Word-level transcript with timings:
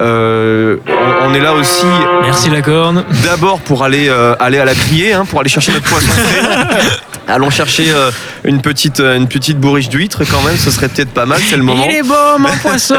Euh, 0.00 0.76
on, 0.86 1.30
on 1.30 1.34
est 1.34 1.40
là 1.40 1.52
aussi 1.54 1.86
Merci 2.22 2.50
la 2.50 2.62
corne. 2.62 3.04
d'abord 3.24 3.58
pour 3.60 3.82
aller, 3.84 4.08
euh, 4.08 4.34
aller 4.38 4.58
à 4.58 4.64
la 4.64 4.74
criée, 4.74 5.12
hein, 5.12 5.24
pour 5.28 5.40
aller 5.40 5.48
chercher 5.48 5.72
notre 5.72 5.88
poisson. 5.88 6.08
Allons 7.28 7.50
chercher 7.50 7.84
euh, 7.90 8.10
une, 8.44 8.60
petite, 8.62 9.00
euh, 9.00 9.16
une 9.16 9.28
petite 9.28 9.58
bourriche 9.58 9.88
d'huîtres 9.90 10.22
quand 10.30 10.40
même, 10.42 10.56
ce 10.56 10.70
serait 10.70 10.88
peut-être 10.88 11.10
pas 11.10 11.26
mal, 11.26 11.38
c'est 11.46 11.56
le 11.58 11.62
moment. 11.62 11.84
Il 11.88 11.96
est 11.96 12.02
beau 12.02 12.14
mon 12.38 12.48
poisson. 12.62 12.96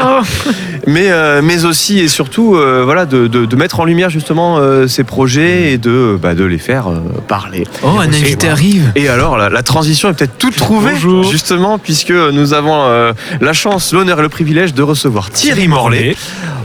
Mais, 0.86 1.10
euh, 1.10 1.40
mais 1.42 1.64
aussi 1.64 1.98
et 1.98 2.08
surtout 2.08 2.54
euh, 2.54 2.82
voilà, 2.84 3.06
de, 3.06 3.26
de- 3.26 3.44
de 3.44 3.56
mettre 3.56 3.80
en 3.80 3.84
lumière 3.84 4.08
justement 4.08 4.58
euh, 4.58 4.86
ces 4.86 5.02
projets 5.04 5.72
et 5.72 5.78
de, 5.78 6.16
bah, 6.20 6.34
de 6.34 6.44
les 6.44 6.58
faire 6.58 6.88
euh, 6.88 7.00
parler. 7.26 7.66
Oh, 7.82 7.98
un 7.98 8.06
invité 8.08 8.34
voilà. 8.46 8.52
arrive. 8.52 8.92
Et 8.94 9.08
alors, 9.08 9.36
la, 9.36 9.48
la 9.48 9.62
transition 9.64 10.08
est 10.08 10.14
peut-être 10.14 10.38
toute 10.38 10.56
trouvée, 10.56 10.92
Bonjour. 10.92 11.24
justement, 11.24 11.78
puisque 11.78 12.10
nous 12.12 12.54
avons 12.54 12.84
euh, 12.84 13.12
la 13.40 13.52
chance, 13.52 13.92
l'honneur 13.92 14.20
et 14.20 14.22
le 14.22 14.28
privilège 14.28 14.74
de 14.74 14.82
recevoir 14.82 15.30
Thierry 15.30 15.66
Morlaix. 15.68 16.16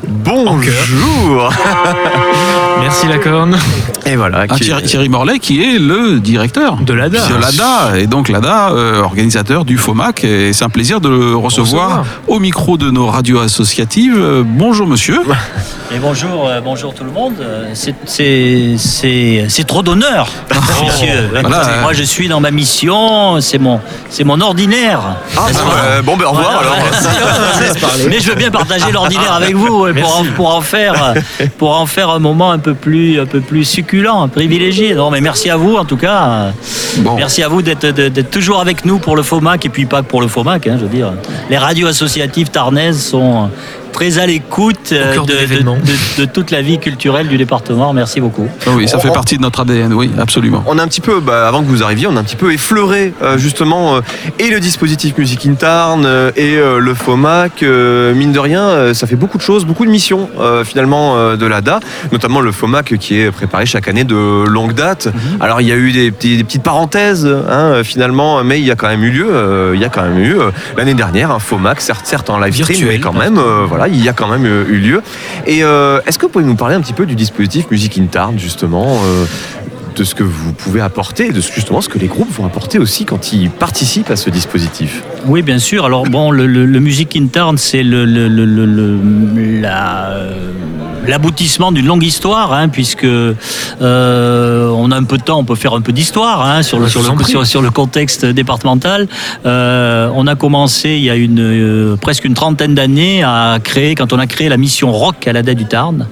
Bonjour 0.07 1.51
Merci 2.81 3.07
la 3.07 3.17
corne. 3.17 3.57
Et 4.05 4.15
voilà, 4.15 4.45
Ah, 4.49 4.55
Thierry, 4.55 4.83
Thierry 4.83 5.09
Morlaix 5.09 5.39
qui 5.39 5.63
est 5.63 5.79
le 5.79 6.19
directeur 6.19 6.77
De 6.77 6.93
l'ADA. 6.93 7.27
de 7.27 7.35
l'ADA 7.35 7.97
et 7.99 8.05
donc 8.07 8.29
l'ADA 8.29 8.69
euh, 8.69 9.01
organisateur 9.01 9.65
du 9.65 9.77
FOMAC 9.77 10.23
et 10.23 10.53
c'est 10.53 10.63
un 10.63 10.69
plaisir 10.69 11.01
de 11.01 11.09
le 11.09 11.35
recevoir 11.35 12.03
au 12.27 12.39
micro 12.39 12.77
de 12.77 12.91
nos 12.91 13.07
radios 13.07 13.39
associatives. 13.39 14.15
Euh, 14.17 14.43
bonjour 14.45 14.87
monsieur. 14.87 15.21
Et 15.93 15.99
bonjour, 15.99 16.47
euh, 16.49 16.61
bonjour 16.61 16.95
tout 16.95 17.03
le 17.03 17.11
monde. 17.11 17.35
C'est- 17.75 17.93
C'est 18.05 18.73
c'est- 18.79 19.45
c'est 19.49 19.65
trop 19.65 19.83
d'honneur. 19.83 20.27
Voilà, 20.49 20.87
Écoutez, 20.89 21.11
euh. 21.11 21.81
Moi, 21.83 21.93
je 21.93 22.01
suis 22.03 22.27
dans 22.27 22.39
ma 22.39 22.49
mission, 22.49 23.39
c'est 23.39 23.59
mon, 23.59 23.79
c'est 24.09 24.23
mon 24.23 24.41
ordinaire. 24.41 24.99
Ah, 25.37 25.41
n'est-ce 25.47 25.59
bon, 25.59 25.69
euh, 25.77 26.01
ben 26.01 26.11
au 26.25 26.29
revoir 26.31 26.33
Voilà, 26.33 26.59
alors. 26.59 26.75
Mais 28.09 28.19
je 28.19 28.29
veux 28.29 28.35
bien 28.35 28.49
partager 28.49 28.91
l'ordinaire 28.91 29.33
avec 29.33 29.55
vous 29.55 29.87
pour 29.93 30.17
en, 30.19 30.23
pour 30.35 30.55
en 30.55 30.61
faire 30.61 31.13
pour 31.59 31.79
en 31.79 31.85
faire 31.85 32.09
un 32.09 32.19
moment 32.19 32.51
un 32.51 32.59
peu 32.59 32.64
plus 32.73 33.19
un 33.19 33.25
peu 33.25 33.41
plus 33.41 33.65
succulent, 33.65 34.27
privilégié. 34.27 34.93
Non, 34.95 35.11
mais 35.11 35.21
merci 35.21 35.49
à 35.49 35.57
vous 35.57 35.75
en 35.75 35.85
tout 35.85 35.97
cas. 35.97 36.51
Bon. 36.97 37.15
Merci 37.15 37.43
à 37.43 37.47
vous 37.47 37.61
d'être 37.61 38.29
toujours 38.31 38.59
avec 38.59 38.85
nous 38.85 38.99
pour 38.99 39.15
le 39.15 39.23
FOMAC 39.23 39.65
et 39.65 39.69
puis 39.69 39.85
pas 39.85 40.01
que 40.01 40.07
pour 40.07 40.21
le 40.21 40.27
FOMAC. 40.27 40.67
hein, 40.67 40.77
je 40.79 40.83
veux 40.83 40.89
dire, 40.89 41.13
les 41.49 41.57
radios 41.57 41.87
associatives 41.87 42.49
tarnaises 42.49 43.01
sont 43.01 43.49
très 43.95 44.19
à 44.19 44.25
l'écoute 44.25 44.91
euh, 44.91 45.15
de 45.15 45.21
de, 45.21 45.25
de- 45.25 45.33
l'événement. 45.39 45.77
de- 45.77 46.21
de 46.21 46.25
toute 46.29 46.51
la 46.51 46.61
vie 46.61 46.79
culturelle 46.79 47.27
du 47.29 47.37
département. 47.37 47.93
Merci 47.93 48.19
beaucoup. 48.19 48.47
Ah 48.67 48.71
oui, 48.75 48.87
ça 48.89 48.99
fait 48.99 49.09
partie 49.11 49.37
de 49.37 49.41
notre 49.41 49.61
ADN, 49.61 49.93
oui, 49.93 50.11
absolument. 50.19 50.63
On 50.67 50.77
a 50.77 50.83
un 50.83 50.87
petit 50.87 50.99
peu, 50.99 51.21
bah, 51.21 51.47
avant 51.47 51.61
que 51.63 51.67
vous 51.69 51.81
arriviez, 51.81 52.05
on 52.07 52.17
a 52.17 52.19
un 52.19 52.23
petit 52.23 52.35
peu 52.35 52.51
effleuré 52.51 53.13
euh, 53.21 53.37
justement 53.37 53.95
euh, 53.95 54.01
et 54.37 54.49
le 54.49 54.59
dispositif 54.59 55.17
Musique 55.17 55.45
Interne 55.45 56.03
euh, 56.05 56.31
et 56.35 56.57
euh, 56.57 56.79
le 56.79 56.93
FOMAC. 56.93 57.63
euh, 57.63 58.13
mine 58.13 58.33
de 58.33 58.39
rien, 58.39 58.63
euh, 58.63 58.93
ça 58.93 59.07
fait 59.07 59.15
beaucoup 59.15 59.37
de 59.37 59.43
choses, 59.43 59.65
beaucoup 59.65 59.85
de 59.85 59.91
missions 59.91 60.29
euh, 60.41 60.65
finalement 60.65 61.15
euh, 61.17 61.37
de 61.37 61.45
l'ADA, 61.45 61.79
notamment 62.11 62.41
le 62.41 62.51
FOMAC 62.51 62.97
qui 62.97 63.19
est 63.21 63.31
préparé 63.31 63.65
chaque 63.65 63.87
année 63.87 64.03
de 64.03 64.43
longue 64.45 64.73
date. 64.73 65.07
Alors 65.39 65.61
il 65.61 65.67
y 65.67 65.71
a 65.71 65.75
eu 65.75 65.93
des, 65.93 66.11
petits- 66.11 66.35
des 66.37 66.43
petites 66.43 66.63
parenthèses 66.63 67.25
hein, 67.49 67.81
finalement, 67.83 68.43
mais 68.43 68.59
il 68.59 68.65
y 68.65 68.71
a 68.71 68.75
quand 68.75 68.87
même 68.89 69.03
eu 69.05 69.11
lieu. 69.11 69.27
euh, 69.29 69.71
il 69.73 69.79
y 69.79 69.85
a 69.85 69.89
quand 69.89 70.03
même 70.03 70.19
eu 70.19 70.37
euh, 70.37 70.51
l'année 70.77 70.93
dernière 70.95 71.31
un 71.31 71.39
FOMAC, 71.39 71.79
certes, 71.79 72.05
certes 72.05 72.29
en 72.29 72.39
live 72.39 72.53
stream, 72.61 72.87
mais 72.87 72.99
quand 72.99 73.13
même, 73.13 73.37
euh, 73.37 73.65
il 73.87 74.03
y 74.03 74.09
a 74.09 74.13
quand 74.13 74.27
même 74.27 74.45
euh, 74.45 74.65
eu 74.67 74.77
lieu. 74.77 75.01
Et 75.45 75.63
euh, 75.63 75.99
est-ce 76.05 76.17
que 76.19 76.25
vous 76.25 76.31
pouvez 76.31 76.45
nous 76.45 76.55
parler 76.55 76.75
un 76.75 76.81
petit 76.81 76.93
peu 76.93 77.05
du 77.05 77.15
dispositif 77.15 77.69
Musique 77.71 77.97
Interne 77.97 78.37
justement 78.37 78.99
euh, 79.03 79.25
de 79.95 80.03
ce 80.03 80.13
que 80.13 80.23
vous 80.23 80.51
pouvez 80.51 80.81
apporter, 80.81 81.31
de 81.31 81.41
justement 81.41 81.81
ce 81.81 81.89
que 81.89 81.99
les 81.99 82.07
groupes 82.07 82.31
vont 82.31 82.45
apporter 82.45 82.79
aussi 82.79 83.05
quand 83.05 83.31
ils 83.31 83.49
participent 83.49 84.11
à 84.11 84.15
ce 84.15 84.29
dispositif. 84.29 85.03
Oui, 85.25 85.41
bien 85.41 85.59
sûr. 85.59 85.85
Alors 85.85 86.03
bon, 86.03 86.31
le, 86.31 86.47
le, 86.47 86.65
le 86.65 86.79
Music 86.79 87.15
Intern, 87.15 87.57
c'est 87.57 87.83
le, 87.83 88.05
la, 89.61 90.17
l'aboutissement 91.07 91.71
d'une 91.71 91.85
longue 91.85 92.03
histoire, 92.03 92.53
hein, 92.53 92.69
puisque 92.69 93.05
euh, 93.05 94.69
on 94.69 94.91
a 94.91 94.95
un 94.97 95.03
peu 95.03 95.17
de 95.17 95.23
temps, 95.23 95.39
on 95.39 95.43
peut 95.43 95.55
faire 95.55 95.73
un 95.73 95.81
peu 95.81 95.91
d'histoire 95.91 96.45
hein, 96.45 96.63
sur, 96.63 96.79
le, 96.79 96.87
sur, 96.87 97.01
le, 97.01 97.15
prie. 97.15 97.31
sur, 97.31 97.45
sur 97.45 97.61
le 97.61 97.71
contexte 97.71 98.25
départemental. 98.25 99.07
Euh, 99.45 100.09
on 100.15 100.27
a 100.27 100.35
commencé 100.35 100.89
il 100.91 101.03
y 101.03 101.09
a 101.09 101.15
une, 101.15 101.39
euh, 101.39 101.95
presque 101.95 102.25
une 102.25 102.33
trentaine 102.33 102.75
d'années 102.75 103.23
à 103.23 103.59
créer, 103.63 103.95
quand 103.95 104.13
on 104.13 104.19
a 104.19 104.27
créé 104.27 104.49
la 104.49 104.57
mission 104.57 104.91
rock 104.91 105.27
à 105.27 105.33
la 105.33 105.43
date 105.43 105.57
du 105.57 105.65
Tarn, 105.65 106.07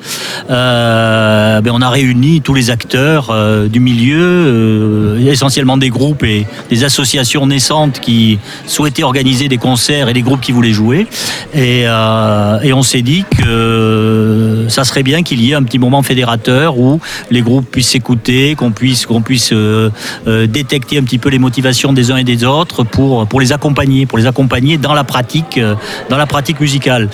ben 0.49 1.71
on 1.71 1.81
a 1.81 1.89
réuni 1.89 2.41
tous 2.41 2.53
les 2.53 2.69
acteurs 2.69 3.33
du 3.69 3.79
milieu, 3.79 5.17
essentiellement 5.27 5.77
des 5.77 5.89
groupes 5.89 6.23
et 6.23 6.45
des 6.69 6.83
associations 6.83 7.45
naissantes 7.47 7.99
qui 7.99 8.39
souhaitaient 8.65 9.03
organiser 9.03 9.47
des 9.47 9.57
concerts 9.57 10.09
et 10.09 10.13
des 10.13 10.21
groupes 10.21 10.41
qui 10.41 10.51
voulaient 10.51 10.73
jouer. 10.73 11.07
Et, 11.53 11.81
et 11.81 12.73
on 12.73 12.83
s'est 12.83 13.01
dit 13.01 13.25
que 13.37 14.65
ça 14.69 14.82
serait 14.83 15.03
bien 15.03 15.23
qu'il 15.23 15.41
y 15.41 15.51
ait 15.51 15.55
un 15.55 15.63
petit 15.63 15.79
moment 15.79 16.01
fédérateur 16.03 16.77
où 16.77 16.99
les 17.31 17.41
groupes 17.41 17.69
puissent 17.69 17.89
s'écouter, 17.89 18.55
qu'on 18.55 18.71
puisse, 18.71 19.05
qu'on 19.05 19.21
puisse 19.21 19.51
euh, 19.53 19.89
euh, 20.27 20.47
détecter 20.47 20.97
un 20.97 21.03
petit 21.03 21.17
peu 21.17 21.29
les 21.29 21.39
motivations 21.39 21.93
des 21.93 22.11
uns 22.11 22.17
et 22.17 22.23
des 22.23 22.43
autres 22.43 22.83
pour, 22.83 23.27
pour 23.27 23.41
les 23.41 23.51
accompagner, 23.51 24.05
pour 24.05 24.17
les 24.17 24.27
accompagner 24.27 24.77
dans 24.77 24.93
la 24.93 25.03
pratique, 25.03 25.57
euh, 25.57 25.75
dans 26.09 26.17
la 26.17 26.25
pratique 26.25 26.59
musicale. 26.59 27.09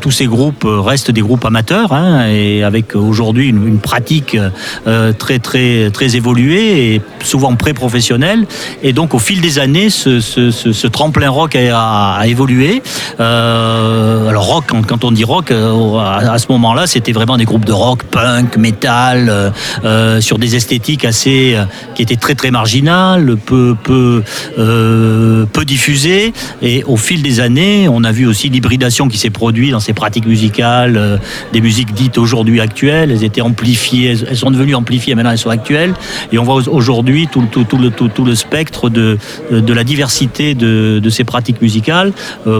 Tous 0.00 0.10
ces 0.10 0.26
groupes 0.26 0.66
restent 0.66 1.10
des 1.10 1.20
groupes 1.20 1.44
amateurs 1.44 1.92
hein, 1.92 2.26
et 2.28 2.62
avec 2.62 2.94
aujourd'hui 2.94 3.48
une, 3.48 3.78
pratique 3.78 4.36
très 5.18 5.38
très 5.38 5.90
très 5.90 6.16
évoluée 6.16 6.94
et 6.94 7.02
souvent 7.22 7.54
pré-professionnelle. 7.54 8.46
Et 8.82 8.92
donc 8.92 9.14
au 9.14 9.18
fil 9.18 9.40
des 9.40 9.58
années, 9.58 9.90
ce, 9.90 10.20
ce, 10.20 10.50
ce, 10.50 10.86
tremplin 10.86 11.30
rock 11.30 11.56
a, 11.56 12.22
évolué. 12.26 12.82
Alors 13.18 14.46
rock, 14.46 14.64
quand, 14.86 15.04
on 15.04 15.12
dit 15.12 15.24
rock, 15.24 15.50
à, 15.52 16.38
ce 16.38 16.46
moment-là, 16.50 16.86
c'était 17.02 17.12
vraiment 17.12 17.36
des 17.36 17.46
groupes 17.46 17.64
de 17.64 17.72
rock, 17.72 18.04
punk, 18.04 18.56
metal, 18.56 19.28
euh, 19.28 19.50
euh, 19.84 20.20
sur 20.20 20.38
des 20.38 20.54
esthétiques 20.54 21.04
assez 21.04 21.54
euh, 21.56 21.64
qui 21.96 22.02
étaient 22.02 22.14
très 22.14 22.36
très 22.36 22.52
marginales, 22.52 23.36
peu 23.44 23.74
peu 23.82 24.22
peu 24.56 25.64
diffusées. 25.64 26.32
Et 26.62 26.84
au 26.84 26.96
fil 26.96 27.22
des 27.22 27.40
années, 27.40 27.88
on 27.88 28.04
a 28.04 28.12
vu 28.12 28.26
aussi 28.26 28.50
l'hybridation 28.50 29.08
qui 29.08 29.18
s'est 29.18 29.30
produite 29.30 29.72
dans 29.72 29.80
ces 29.80 29.94
pratiques 29.94 30.26
musicales, 30.26 31.20
des 31.52 31.60
musiques 31.60 31.92
dites 31.92 32.18
aujourd'hui 32.18 32.60
actuelles. 32.60 33.10
Elles 33.10 33.24
étaient 33.24 33.40
amplifiées, 33.40 34.16
elles- 34.28 34.36
sont 34.36 34.52
devenues 34.52 34.76
amplifiées, 34.76 35.16
maintenant 35.16 35.32
elles 35.32 35.38
sont 35.38 35.50
actuelles. 35.50 35.94
Et 36.30 36.38
on 36.38 36.44
voit 36.44 36.62
aujourd'hui 36.68 37.26
tout, 37.26 37.42
tout, 37.50 37.64
tout 37.64 37.78
le, 37.78 37.90
tout, 37.90 38.08
tout 38.08 38.24
le 38.24 38.36
spectre 38.36 38.90
de, 38.90 39.18
de 39.50 39.72
la 39.72 39.82
diversité 39.82 40.54
de, 40.54 41.00
de 41.02 41.10
ces 41.10 41.24
pratiques 41.24 41.60
musicales. 41.60 42.12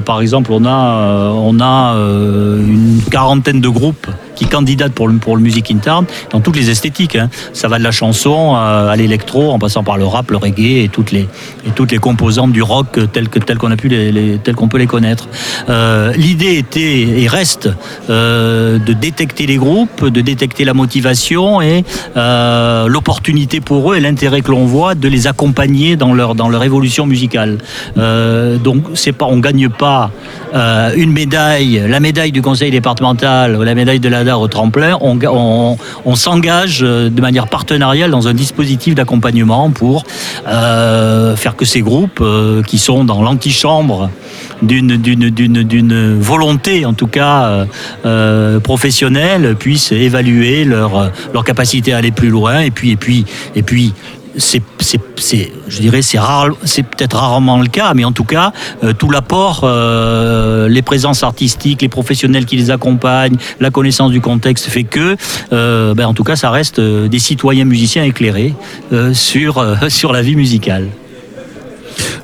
Par 0.05 0.21
exemple, 0.21 0.51
on 0.53 0.65
a, 0.65 1.31
on 1.33 1.61
a 1.61 1.95
une 1.95 3.01
quarantaine 3.11 3.61
de 3.61 3.69
groupes 3.69 4.09
qui 4.35 4.47
candidatent 4.47 4.93
pour 4.95 5.09
le, 5.09 5.15
pour 5.19 5.37
le 5.37 5.43
Music 5.43 5.71
Intern 5.71 6.05
dans 6.31 6.41
toutes 6.41 6.57
les 6.57 6.71
esthétiques. 6.71 7.17
hein. 7.17 7.29
Ça 7.53 7.69
va 7.69 7.79
de 7.79 7.85
la 7.85 7.91
chanson 7.93 8.55
à 8.55 8.95
l'électro, 8.97 9.51
en 9.53 9.59
passant 9.59 9.83
par 9.85 9.97
le 9.97 10.05
rap, 10.07 10.31
le 10.31 10.37
reggae 10.37 10.85
et 10.85 10.89
toutes 10.91 11.13
les, 11.13 11.27
toutes 11.75 11.93
les 11.93 11.99
composantes 11.99 12.53
du 12.53 12.63
rock 12.63 12.99
telles 13.13 13.29
que 13.29 13.39
telles 13.39 13.59
qu'on 13.59 13.71
a 13.71 13.77
pu 13.77 13.89
les, 13.89 14.13
les- 14.13 14.39
telles 14.39 14.55
qu'on 14.55 14.69
peut 14.69 14.79
les 14.79 14.87
connaître. 14.87 15.29
Euh, 15.69 16.13
L'idée 16.15 16.57
était 16.57 17.01
et 17.23 17.27
reste 17.29 17.69
euh, 18.11 18.79
de 18.79 18.93
détecter 18.93 19.47
les 19.47 19.57
groupes, 19.57 20.07
de 20.09 20.21
détecter 20.21 20.65
la 20.65 20.75
motivation 20.75 21.61
et 21.61 21.85
euh, 22.17 22.87
l'opportunité 22.89 23.61
pour 23.61 23.93
eux 23.93 23.97
et 23.97 24.01
l'intérêt 24.01 24.41
que 24.41 24.51
l'on 24.51 24.65
voit 24.67 24.95
de 24.95 25.09
les 25.09 25.27
accompagner 25.27 25.97
dans 25.97 26.15
leur 26.15 26.35
dans 26.35 26.49
leur 26.49 26.63
évolution 26.65 27.07
musicale. 27.07 27.59
Donc 27.97 28.85
c'est 28.95 29.13
pas 29.13 29.27
on 29.27 29.39
gagne 29.39 29.69
pas 29.69 30.11
euh, 30.55 30.91
une 30.97 31.13
médaille, 31.13 31.83
la 31.89 32.01
médaille 32.01 32.33
du 32.33 32.43
conseil 32.43 32.71
départemental 32.71 33.57
ou 33.57 33.63
la 33.63 33.75
médaille 33.75 34.01
de 34.01 34.09
l'ADA 34.09 34.39
au 34.39 34.49
tremplin, 34.49 34.99
on, 35.01 35.17
ga- 35.17 35.31
on, 35.33 35.77
on 36.05 36.15
s'engage 36.15 36.81
euh, 36.83 37.09
de 37.11 37.21
manière 37.21 37.49
partenariale 37.49 38.11
dans 38.11 38.29
un 38.29 38.35
dispositif 38.35 38.95
d'accompagnement 38.95 39.71
pour 39.71 40.05
euh, 40.49 41.37
faire 41.37 41.57
que 41.57 41.65
ces 41.65 41.81
groupes 41.81 42.23
qui 42.67 42.79
sont 42.79 43.05
dans 43.05 43.23
l'antichambre 43.23 44.11
d'une 44.63 46.19
volonté 46.21 46.85
en 46.87 46.93
tout 46.93 47.07
cas 47.09 47.67
professionnelle 48.63 49.57
puissent 49.59 49.93
évaluer 49.93 50.65
leur 50.65 51.11
leur 51.33 51.45
capacité 51.45 51.93
à 51.93 51.99
aller 51.99 52.11
plus 52.13 52.29
loin 52.29 52.61
et 52.61 52.71
puis 52.71 52.91
et 52.91 52.97
puis 52.97 53.25
et 53.57 53.63
puis 53.63 53.93
c'est, 54.37 54.63
je 55.69 55.81
dirais, 55.81 56.03
c'est 56.03 56.19
rare, 56.19 56.49
c'est 56.65 56.83
peut-être 56.83 57.17
rarement 57.17 57.61
le 57.61 57.69
cas, 57.69 57.93
mais 57.95 58.05
en 58.05 58.13
tout 58.13 58.25
cas, 58.25 58.53
euh, 58.85 58.93
tout 58.93 59.11
l'apport, 59.11 59.61
euh, 59.65 60.69
les 60.69 60.83
présences 60.83 61.23
artistiques, 61.23 61.83
les 61.83 61.89
professionnels 61.89 62.47
qui 62.47 62.57
les 62.57 62.71
accompagnent, 62.71 63.37
la 63.61 63.71
connaissance 63.71 64.11
du 64.11 64.21
contexte 64.21 64.67
fait 64.67 64.85
que, 64.85 65.17
euh, 65.53 65.95
ben, 65.95 66.07
en 66.07 66.15
tout 66.15 66.25
cas, 66.25 66.37
ça 66.37 66.51
reste 66.51 66.81
des 66.81 67.19
citoyens 67.19 67.65
musiciens 67.65 68.05
éclairés 68.05 68.55
sur 69.13 70.13
la 70.13 70.23
vie 70.23 70.37
musicale. 70.37 70.89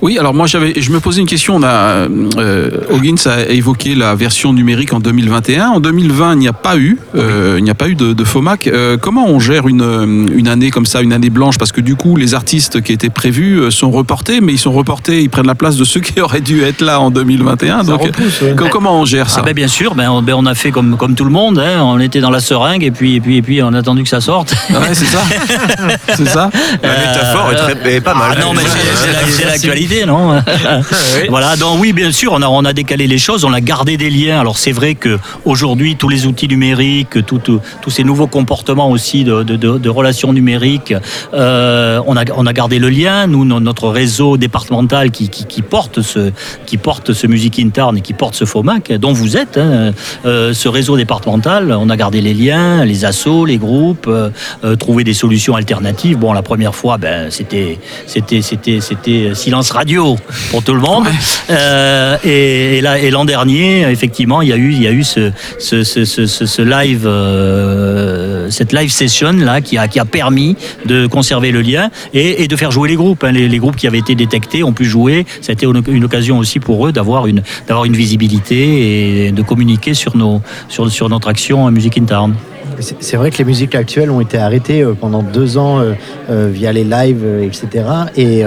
Oui, 0.02 0.18
alors 0.18 0.34
moi 0.34 0.46
j'avais, 0.46 0.74
je 0.80 0.90
me 0.90 1.00
posais 1.00 1.20
une 1.20 1.26
question. 1.26 1.56
On 1.56 1.62
a, 1.62 2.06
euh, 2.38 2.70
Hoggins 2.90 3.14
a 3.26 3.40
évoqué 3.48 3.94
la 3.94 4.14
version 4.14 4.52
numérique 4.52 4.92
en 4.92 5.00
2021. 5.00 5.68
En 5.68 5.80
2020, 5.80 6.34
il 6.34 6.38
n'y 6.38 6.48
a 6.48 6.52
pas 6.52 6.76
eu, 6.76 6.98
euh, 7.16 7.56
il 7.58 7.64
n'y 7.64 7.70
a 7.70 7.74
pas 7.74 7.88
eu 7.88 7.94
de, 7.94 8.12
de 8.12 8.24
FOMAC. 8.24 8.66
Euh, 8.68 8.96
comment 8.96 9.26
on 9.28 9.40
gère 9.40 9.66
une, 9.68 10.28
une 10.34 10.48
année 10.48 10.70
comme 10.70 10.86
ça, 10.86 11.00
une 11.02 11.12
année 11.12 11.30
blanche? 11.30 11.58
Parce 11.58 11.72
que 11.72 11.80
du 11.80 11.96
coup, 11.96 12.16
les 12.16 12.34
artistes 12.34 12.80
qui 12.82 12.92
étaient 12.92 13.10
prévus 13.10 13.70
sont 13.72 13.90
reportés, 13.90 14.40
mais 14.40 14.52
ils 14.52 14.58
sont 14.58 14.72
reportés, 14.72 15.20
ils 15.22 15.30
prennent 15.30 15.46
la 15.46 15.54
place 15.54 15.76
de 15.76 15.84
ceux 15.84 16.00
qui 16.00 16.20
auraient 16.20 16.40
dû 16.40 16.62
être 16.62 16.80
là 16.80 17.00
en 17.00 17.10
2021. 17.10 17.84
Ça 17.84 17.90
Donc, 17.90 18.02
repousse, 18.02 18.40
ouais. 18.42 18.54
co- 18.56 18.68
comment 18.70 19.00
on 19.00 19.04
gère 19.04 19.28
ça? 19.30 19.40
Ah 19.42 19.46
ben 19.46 19.54
bien 19.54 19.68
sûr, 19.68 19.94
ben 19.94 20.08
on, 20.10 20.22
ben 20.22 20.34
on 20.36 20.46
a 20.46 20.54
fait 20.54 20.70
comme, 20.70 20.96
comme 20.96 21.14
tout 21.14 21.24
le 21.24 21.30
monde, 21.30 21.58
hein, 21.58 21.80
on 21.82 21.98
était 21.98 22.20
dans 22.20 22.30
la 22.30 22.40
seringue 22.40 22.84
et 22.84 22.90
puis, 22.90 23.16
et, 23.16 23.20
puis, 23.20 23.36
et 23.38 23.42
puis 23.42 23.62
on 23.62 23.72
a 23.72 23.78
attendu 23.78 24.02
que 24.04 24.08
ça 24.08 24.20
sorte. 24.20 24.54
Ouais, 24.70 24.76
c'est 24.92 25.04
ça. 25.06 25.20
c'est 26.16 26.28
ça. 26.28 26.50
La 26.82 26.88
métaphore 26.88 27.52
est, 27.52 27.56
très, 27.56 27.94
est 27.94 28.00
pas 28.00 28.14
mal. 28.14 28.36
Ah 28.36 28.40
non, 28.40 28.52
mais 28.54 28.62
c'est- 28.62 28.78
c'est 29.06 29.12
la- 29.44 29.57
c'est 29.57 29.57
l'actualité, 29.66 30.06
non 30.06 30.40
Voilà, 31.28 31.56
donc 31.56 31.80
oui, 31.80 31.92
bien 31.92 32.12
sûr, 32.12 32.32
on 32.32 32.42
a, 32.42 32.48
on 32.48 32.64
a 32.64 32.72
décalé 32.72 33.06
les 33.06 33.18
choses, 33.18 33.44
on 33.44 33.52
a 33.52 33.60
gardé 33.60 33.96
des 33.96 34.10
liens. 34.10 34.40
Alors 34.40 34.58
c'est 34.58 34.72
vrai 34.72 34.94
que 34.94 35.18
aujourd'hui, 35.44 35.96
tous 35.96 36.08
les 36.08 36.26
outils 36.26 36.48
numériques, 36.48 37.24
tout- 37.26 37.38
tout- 37.38 37.60
tous 37.82 37.90
ces 37.90 38.04
nouveaux 38.04 38.26
comportements 38.26 38.90
aussi 38.90 39.24
de, 39.24 39.42
de- 39.42 39.56
de- 39.56 39.78
de 39.78 39.88
relations 39.88 40.32
numériques, 40.32 40.94
euh, 41.34 42.00
on, 42.06 42.16
a, 42.16 42.24
on 42.36 42.46
a 42.46 42.52
gardé 42.52 42.78
le 42.78 42.88
lien. 42.88 43.26
Nous, 43.26 43.44
no- 43.44 43.60
notre 43.60 43.88
réseau 43.88 44.36
départemental 44.36 45.10
qui, 45.10 45.28
qui, 45.28 45.44
qui 45.46 45.62
porte 45.62 46.02
ce, 46.02 46.32
qui 46.66 46.76
porte 46.76 47.12
ce 47.12 47.26
Music 47.26 47.58
in 47.58 47.70
Town 47.70 47.96
et 47.96 48.00
qui 48.00 48.12
porte 48.12 48.34
ce 48.34 48.44
FOMAC, 48.44 48.92
dont 48.94 49.12
vous 49.12 49.36
êtes, 49.36 49.58
hein, 49.58 49.92
euh, 50.26 50.54
ce 50.54 50.68
réseau 50.68 50.96
départemental, 50.96 51.72
on 51.78 51.90
a 51.90 51.96
gardé 51.96 52.20
les 52.20 52.34
liens, 52.34 52.84
les 52.84 53.04
assos, 53.04 53.44
les 53.44 53.58
groupes, 53.58 54.06
euh, 54.08 54.30
euh, 54.64 54.76
trouver 54.76 55.04
des 55.04 55.14
solutions 55.14 55.54
alternatives. 55.56 56.16
Bon, 56.18 56.32
la 56.32 56.42
première 56.42 56.74
fois, 56.74 56.98
ben, 56.98 57.30
c'était, 57.30 57.78
c'était, 58.06 58.42
c'était, 58.42 58.80
c'était 58.80 59.34
silence 59.48 59.70
radio 59.70 60.18
pour 60.50 60.62
tout 60.62 60.74
le 60.74 60.80
monde. 60.80 61.06
Euh, 61.48 62.18
et, 62.22 62.76
et 62.76 62.80
là, 62.82 62.98
et 62.98 63.10
l'an 63.10 63.24
dernier, 63.24 63.90
effectivement, 63.90 64.42
il 64.42 64.48
y 64.48 64.52
a 64.52 64.56
eu, 64.56 64.72
il 64.72 64.82
y 64.82 64.86
a 64.86 64.90
eu 64.92 65.02
ce, 65.02 65.32
ce, 65.58 65.84
ce, 65.84 66.04
ce, 66.04 66.62
live, 66.62 67.06
euh, 67.06 68.50
cette 68.50 68.74
live 68.74 68.90
session 68.90 69.32
là, 69.32 69.62
qui 69.62 69.78
a, 69.78 69.88
qui 69.88 69.98
a 69.98 70.04
permis 70.04 70.54
de 70.84 71.06
conserver 71.06 71.50
le 71.50 71.62
lien 71.62 71.88
et, 72.12 72.42
et 72.42 72.48
de 72.48 72.56
faire 72.56 72.70
jouer 72.70 72.90
les 72.90 72.96
groupes. 72.96 73.24
hein. 73.24 73.32
Les, 73.32 73.48
les 73.48 73.58
groupes 73.58 73.76
qui 73.76 73.86
avaient 73.86 74.00
été 74.00 74.14
détectés 74.14 74.62
ont 74.62 74.74
pu 74.74 74.84
jouer. 74.84 75.24
Ça 75.40 75.52
a 75.52 75.54
été 75.54 75.64
une, 75.64 76.04
occasion 76.04 76.36
aussi 76.36 76.60
pour 76.60 76.86
eux 76.86 76.92
d'avoir 76.92 77.26
une, 77.26 77.42
d'avoir 77.66 77.86
une 77.86 77.96
visibilité 77.96 79.28
et 79.28 79.32
de 79.32 79.42
communiquer 79.42 79.94
sur 79.94 80.14
nos, 80.14 80.42
sur, 80.68 80.90
sur 80.90 81.08
notre 81.08 81.28
action 81.28 81.70
Music 81.70 81.96
in 81.96 82.04
Town. 82.04 82.34
C'est 82.80 83.16
vrai 83.16 83.30
que 83.30 83.38
les 83.38 83.44
musiques 83.44 83.74
actuelles 83.74 84.10
ont 84.10 84.20
été 84.20 84.38
arrêtées 84.38 84.82
euh, 84.82 84.94
pendant 84.94 85.22
deux 85.22 85.58
ans 85.58 85.80
euh, 85.80 85.94
euh, 86.30 86.48
via 86.52 86.72
les 86.72 86.84
lives, 86.84 87.24
etc. 87.42 87.84
Et 88.16 88.44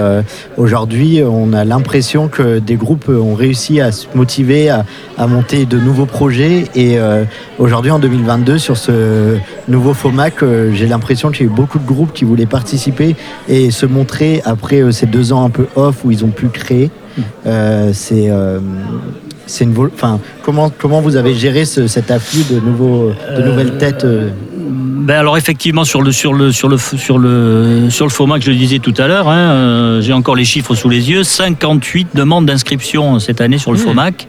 aujourd'hui, 0.56 1.22
on 1.22 1.52
a 1.52 1.64
l'impression 1.64 2.28
que 2.28 2.58
des 2.58 2.76
groupes 2.76 3.08
ont 3.08 3.34
réussi 3.34 3.80
à 3.80 3.92
se 3.92 4.06
motiver 4.14 4.70
à, 4.70 4.84
à 5.18 5.26
monter 5.26 5.66
de 5.66 5.78
nouveaux 5.78 6.06
projets. 6.06 6.64
Et 6.74 6.98
aujourd'hui, 7.58 7.90
en 7.90 7.98
2022, 7.98 8.58
sur 8.58 8.76
ce 8.76 9.36
nouveau 9.68 9.94
FOMAC, 9.94 10.44
j'ai 10.72 10.86
l'impression 10.86 11.30
qu'il 11.30 11.46
y 11.46 11.48
a 11.48 11.52
eu 11.52 11.54
beaucoup 11.54 11.78
de 11.78 11.86
groupes 11.86 12.12
qui 12.12 12.24
voulaient 12.24 12.46
participer 12.46 13.16
et 13.48 13.70
se 13.70 13.86
montrer 13.86 14.42
après 14.44 14.92
ces 14.92 15.06
deux 15.06 15.32
ans 15.32 15.44
un 15.44 15.50
peu 15.50 15.66
off 15.76 16.04
où 16.04 16.10
ils 16.10 16.24
ont 16.24 16.30
pu 16.30 16.48
créer. 16.48 16.90
Euh, 17.46 17.90
c'est 17.92 18.30
euh, 18.30 18.60
c'est 19.46 19.64
une 19.64 19.72
vol- 19.72 19.90
enfin 19.94 20.20
comment 20.42 20.70
comment 20.76 21.00
vous 21.00 21.16
avez 21.16 21.34
géré 21.34 21.64
ce- 21.64 21.86
cet 21.86 22.10
afflux 22.10 22.44
de 22.54 22.60
nouveaux 22.60 23.12
de 23.36 23.42
nouvelles 23.42 23.78
têtes 23.78 24.04
euh, 24.04 24.28
Ben 25.02 25.18
alors 25.18 25.36
effectivement 25.36 25.84
sur 25.84 26.00
le 26.00 26.12
sur 26.12 26.32
le 26.32 26.52
sur 26.52 26.68
le 26.68 26.78
sur 26.78 27.18
le 27.18 27.88
sur 27.90 28.06
le 28.06 28.38
que 28.38 28.44
je 28.44 28.50
le 28.50 28.56
disais 28.56 28.78
tout 28.78 28.94
à 28.98 29.08
l'heure, 29.08 29.28
hein, 29.28 29.36
euh, 29.36 30.00
j'ai 30.00 30.12
encore 30.12 30.36
les 30.36 30.44
chiffres 30.44 30.74
sous 30.74 30.88
les 30.88 31.10
yeux. 31.10 31.24
58 31.24 32.08
demandes 32.14 32.46
d'inscription 32.46 33.18
cette 33.18 33.40
année 33.40 33.58
sur 33.58 33.72
le 33.72 33.78
FOMAC. 33.78 34.28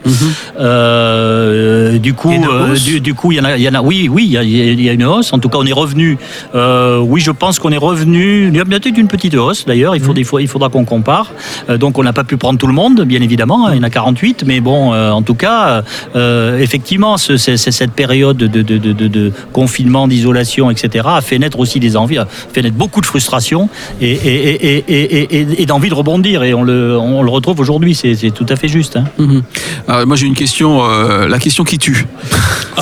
Euh, 0.59 1.97
du 1.99 2.13
coup, 2.13 2.31
euh, 2.31 2.75
du, 2.75 3.01
du 3.01 3.13
coup, 3.13 3.31
il 3.31 3.37
y 3.37 3.41
en 3.41 3.45
a, 3.45 3.55
il 3.57 3.61
y 3.63 3.69
en 3.69 3.73
a. 3.75 3.81
Oui, 3.81 4.09
oui, 4.11 4.23
il 4.25 4.31
y 4.31 4.37
a, 4.37 4.43
il 4.43 4.81
y 4.81 4.89
a 4.89 4.93
une 4.93 5.03
hausse. 5.05 5.31
En 5.31 5.39
tout 5.39 5.49
cas, 5.49 5.57
on 5.59 5.65
est 5.65 5.73
revenu. 5.73 6.17
oui, 6.53 7.21
je 7.21 7.31
pense 7.31 7.59
qu'on 7.59 7.71
est 7.71 7.77
revenu. 7.77 8.47
Il 8.47 8.55
y 8.55 8.59
a 8.59 8.65
peut-être 8.65 8.97
une 8.97 9.07
petite 9.07 9.35
hausse 9.35 9.65
d'ailleurs. 9.65 9.95
Il 9.95 10.01
faut 10.01 10.13
des 10.13 10.23
fois, 10.23 10.41
il 10.41 10.47
faudra 10.47 10.69
qu'on 10.69 10.85
compare. 10.85 11.31
Donc, 11.69 11.97
on 11.99 12.03
n'a 12.03 12.13
pas 12.13 12.23
pu 12.23 12.37
prendre 12.37 12.57
tout 12.57 12.67
le 12.67 12.73
monde, 12.73 13.01
bien 13.03 13.21
évidemment. 13.21 13.67
hein, 13.67 13.71
il 13.73 13.77
y 13.77 13.79
en 13.79 13.83
a 13.83 13.89
48, 13.89 14.43
mais 14.47 14.59
bon, 14.59 14.93
en 14.93 15.21
tout 15.21 15.35
cas, 15.35 15.83
effectivement, 16.59 17.17
ce- 17.17 17.37
c'est- 17.37 17.57
cette 17.57 17.91
période 17.93 18.37
de, 18.37 18.47
de, 18.47 18.61
de, 18.77 18.93
de- 18.93 19.07
de 19.07 19.31
confinement, 19.51 20.07
d'isolation, 20.07 20.62
etc., 20.69 21.05
a 21.09 21.21
fait 21.21 21.39
naître 21.39 21.59
aussi 21.59 21.79
des 21.79 21.95
envies, 21.97 22.17
a 22.17 22.27
fait 22.53 22.61
naître 22.61 22.75
beaucoup 22.75 23.01
de 23.01 23.05
frustration 23.05 23.69
et, 24.01 24.11
et, 24.11 24.67
et, 24.67 24.83
et, 24.87 25.01
et, 25.25 25.39
et- 25.41 25.61
et 25.61 25.65
d'envie 25.65 25.89
de 25.89 25.93
rebondir. 25.95 26.43
Et 26.43 26.53
on 26.53 26.63
le, 26.63 26.97
on 26.97 27.21
le 27.23 27.29
retrouve 27.29 27.59
aujourd'hui. 27.59 27.95
C'est 27.95 28.31
tout 28.31 28.45
à 28.49 28.55
fait 28.55 28.67
juste. 28.67 28.97
hein. 28.97 29.05
Mhm. 29.17 29.43
Alors, 29.87 30.07
moi 30.07 30.15
j'ai 30.15 30.25
une 30.27 30.35
question, 30.35 30.83
euh, 30.83 31.27
la 31.27 31.39
question 31.39 31.63
qui 31.63 31.77
tue. 31.77 32.05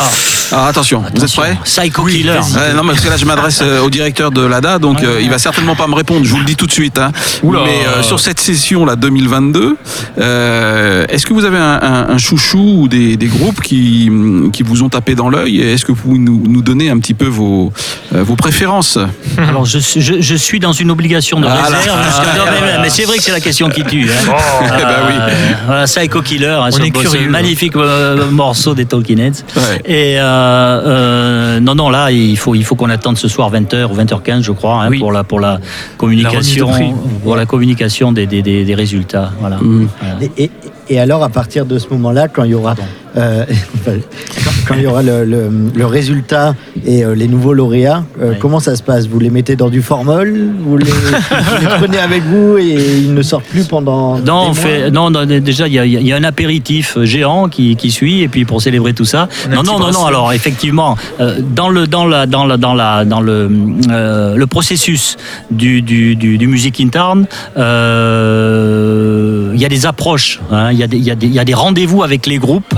Alors, 0.52 0.66
attention, 0.66 1.04
vous 1.16 1.24
êtes 1.24 1.34
prêts 1.34 1.58
Psycho 1.64 2.04
Killer. 2.04 2.40
Non, 2.76 2.84
mais 2.84 2.90
parce 2.94 3.02
que 3.06 3.10
là, 3.10 3.18
je 3.18 3.26
m'adresse 3.26 3.60
euh, 3.62 3.82
au 3.82 3.90
directeur 3.90 4.32
de 4.32 4.42
l'ADA, 4.42 4.80
donc 4.80 5.02
euh, 5.04 5.20
il 5.22 5.30
va 5.30 5.40
certainement 5.40 5.76
pas 5.76 5.88
me 5.88 5.96
répondre. 5.96 6.26
Je 6.26 6.32
vous 6.32 6.40
le 6.40 6.46
dis 6.46 6.56
tout 6.56 6.68
de 6.68 6.72
suite. 6.72 6.98
hein. 6.98 7.12
Oula. 7.44 7.62
Mais 7.66 7.80
euh, 7.88 8.04
sur 8.04 8.20
cette 8.20 8.40
session 8.40 8.86
là 8.86 8.96
2022, 8.96 9.78
euh, 10.20 11.06
est-ce 11.10 11.26
que 11.26 11.34
vous 11.34 11.46
avez 11.46 11.58
un, 11.58 11.80
un- 11.82 12.10
un 12.10 12.18
chouchou 12.18 12.82
ou 12.82 12.88
des, 12.88 13.16
des 13.18 13.28
groupes 13.28 13.62
qui, 13.62 14.10
qui 14.52 14.64
vous 14.64 14.84
ont 14.84 14.90
tapé 14.90 15.16
dans 15.16 15.30
l'œil 15.30 15.62
Est-ce 15.62 15.86
que 15.86 15.92
vous 15.94 16.02
pouvez 16.02 16.20
nous, 16.20 16.44
nous 16.48 16.62
donner 16.62 16.90
un 16.90 17.00
petit 17.00 17.14
peu 17.14 17.26
vos, 17.28 17.72
euh, 18.14 18.24
vos 18.24 18.36
préférences 18.36 18.98
Alors 19.38 19.66
je, 19.66 19.80
suis- 19.80 20.02
je, 20.02 20.20
je 20.22 20.36
suis 20.36 20.60
dans 20.60 20.74
une 20.74 20.92
obligation 20.92 21.40
de 21.40 21.48
Ah 21.48 21.70
là. 21.70 21.78
réserve. 21.78 21.98
parce 22.02 22.20
que- 22.20 22.38
non, 22.38 22.46
mais, 22.52 22.82
mais 22.82 22.90
c'est 22.90 23.04
vrai 23.06 23.18
que 23.18 23.24
c'est 23.24 23.32
la 23.32 23.40
question 23.40 23.70
qui 23.70 23.84
tue. 23.84 24.10
Hein. 24.10 24.34
Eh 24.66 24.82
ben 24.82 24.90
oui. 25.08 25.14
Voilà, 25.66 25.86
Psycho 25.86 26.22
Killer, 26.22 26.48
hein, 26.48 26.70
On 26.74 26.84
est 26.84 27.08
ce 27.08 27.28
magnifique 27.30 27.76
euh, 27.76 28.30
morceau 28.32 28.74
des 28.74 28.86
Talking 28.86 29.20
Heads. 29.20 29.44
Ouais. 29.56 29.82
Et 29.86 30.20
euh, 30.42 31.60
non, 31.60 31.76
non, 31.76 31.90
là, 31.90 32.12
il 32.12 32.38
faut, 32.38 32.56
il 32.56 32.64
faut 32.64 32.76
qu'on 32.76 32.90
attende 32.90 33.18
ce 33.18 33.28
soir 33.28 33.52
20h 33.52 33.92
ou 33.92 33.96
20h15, 33.96 34.42
je 34.42 34.52
crois, 34.52 34.84
hein, 34.84 34.88
Oui. 34.90 35.00
pour, 35.00 35.12
la, 35.12 35.24
pour 35.24 35.40
la 35.40 35.54
La 35.54 35.60
communication, 35.98 36.68
remise 36.68 36.80
de 36.80 36.94
prix. 36.94 36.94
pour 37.24 37.36
la 37.36 37.46
communication 37.46 38.12
des, 38.12 38.26
des, 38.28 38.42
des, 38.42 38.66
des 38.66 38.76
résultats. 38.76 39.32
Voilà. 39.40 39.58
Voilà. 39.62 40.16
Et, 40.38 40.44
et- 40.46 40.52
et 40.90 41.00
alors, 41.00 41.24
à 41.24 41.30
partir 41.30 41.66
de 41.66 41.78
ce 41.80 41.88
moment-là, 41.92 42.28
quand 42.28 42.44
il 42.44 42.52
y 42.52 42.54
aura, 42.54 42.76
euh, 43.18 43.46
quand, 44.68 44.76
il 44.76 44.82
y 44.84 44.86
aura 44.88 45.02
le, 45.04 45.26
le- 45.26 45.50
le 45.76 45.86
résultat 45.86 46.56
et 46.86 47.04
euh, 47.04 47.14
les 47.16 47.28
nouveaux 47.28 47.54
lauréats, 47.54 48.04
euh, 48.22 48.32
Oui. 48.32 48.36
comment 48.40 48.60
ça 48.60 48.76
se 48.76 48.84
passe? 48.84 49.08
Vous 49.08 49.20
les 49.20 49.30
mettez 49.30 49.56
dans 49.56 49.70
du 49.70 49.82
formol? 49.82 50.34
Vous 50.60 50.78
les, 50.78 50.86
vous 50.86 51.62
les 51.62 51.68
prenez 51.80 51.98
avec 52.00 52.24
vous 52.24 52.58
et 52.58 52.76
ils 53.00 53.14
ne 53.14 53.22
sortent 53.22 53.46
plus 53.46 53.66
pendant 53.68 54.18
Non, 54.20 54.34
on 54.42 54.46
mois? 54.46 54.54
fait, 54.54 54.92
non, 54.92 55.10
non, 55.10 55.26
déjà, 55.26 55.68
il 55.68 55.74
y, 55.74 55.80
a- 55.80 55.86
il 55.86 56.06
y 56.08 56.14
a 56.14 56.16
un 56.16 56.24
apéritif 56.24 56.98
géant 57.04 57.50
qui, 57.50 57.76
qui 57.76 57.92
suit, 57.92 58.22
et 58.22 58.28
puis 58.28 58.46
pour 58.46 58.62
célébrer 58.62 58.94
tout 58.94 59.06
ça. 59.06 59.28
On 59.48 59.56
Non, 59.64 59.64
non, 59.80 59.92
non, 59.92 60.06
alors 60.06 60.32
effectivement, 60.34 60.96
dans 61.56 61.70
le, 61.70 61.88
dans 61.88 62.06
la, 62.06 62.26
dans 62.26 62.46
la, 62.46 62.58
dans 62.58 62.74
la, 62.74 63.04
dans 63.06 63.22
le, 63.22 63.50
le 64.36 64.46
processus 64.48 65.18
du, 65.50 65.82
du, 65.82 66.16
du, 66.16 66.38
du 66.38 66.48
Music 66.48 66.80
in 66.80 66.90
Town, 66.90 67.26
euh, 68.22 69.52
il 69.54 69.60
y 69.62 69.66
a 69.66 69.70
des 69.70 69.86
approches, 69.86 70.40
hein, 70.52 70.72
il 70.72 70.78
y 70.80 70.84
a 70.84 70.88
des, 70.88 70.98
il 70.98 71.04
y 71.04 71.12
a 71.12 71.16
des, 71.16 71.28
il 71.28 71.34
y 71.34 71.40
a 71.40 71.46
des 71.46 71.54
rendez-vous 71.54 72.04
avec 72.04 72.26
les 72.26 72.38
groupes 72.38 72.74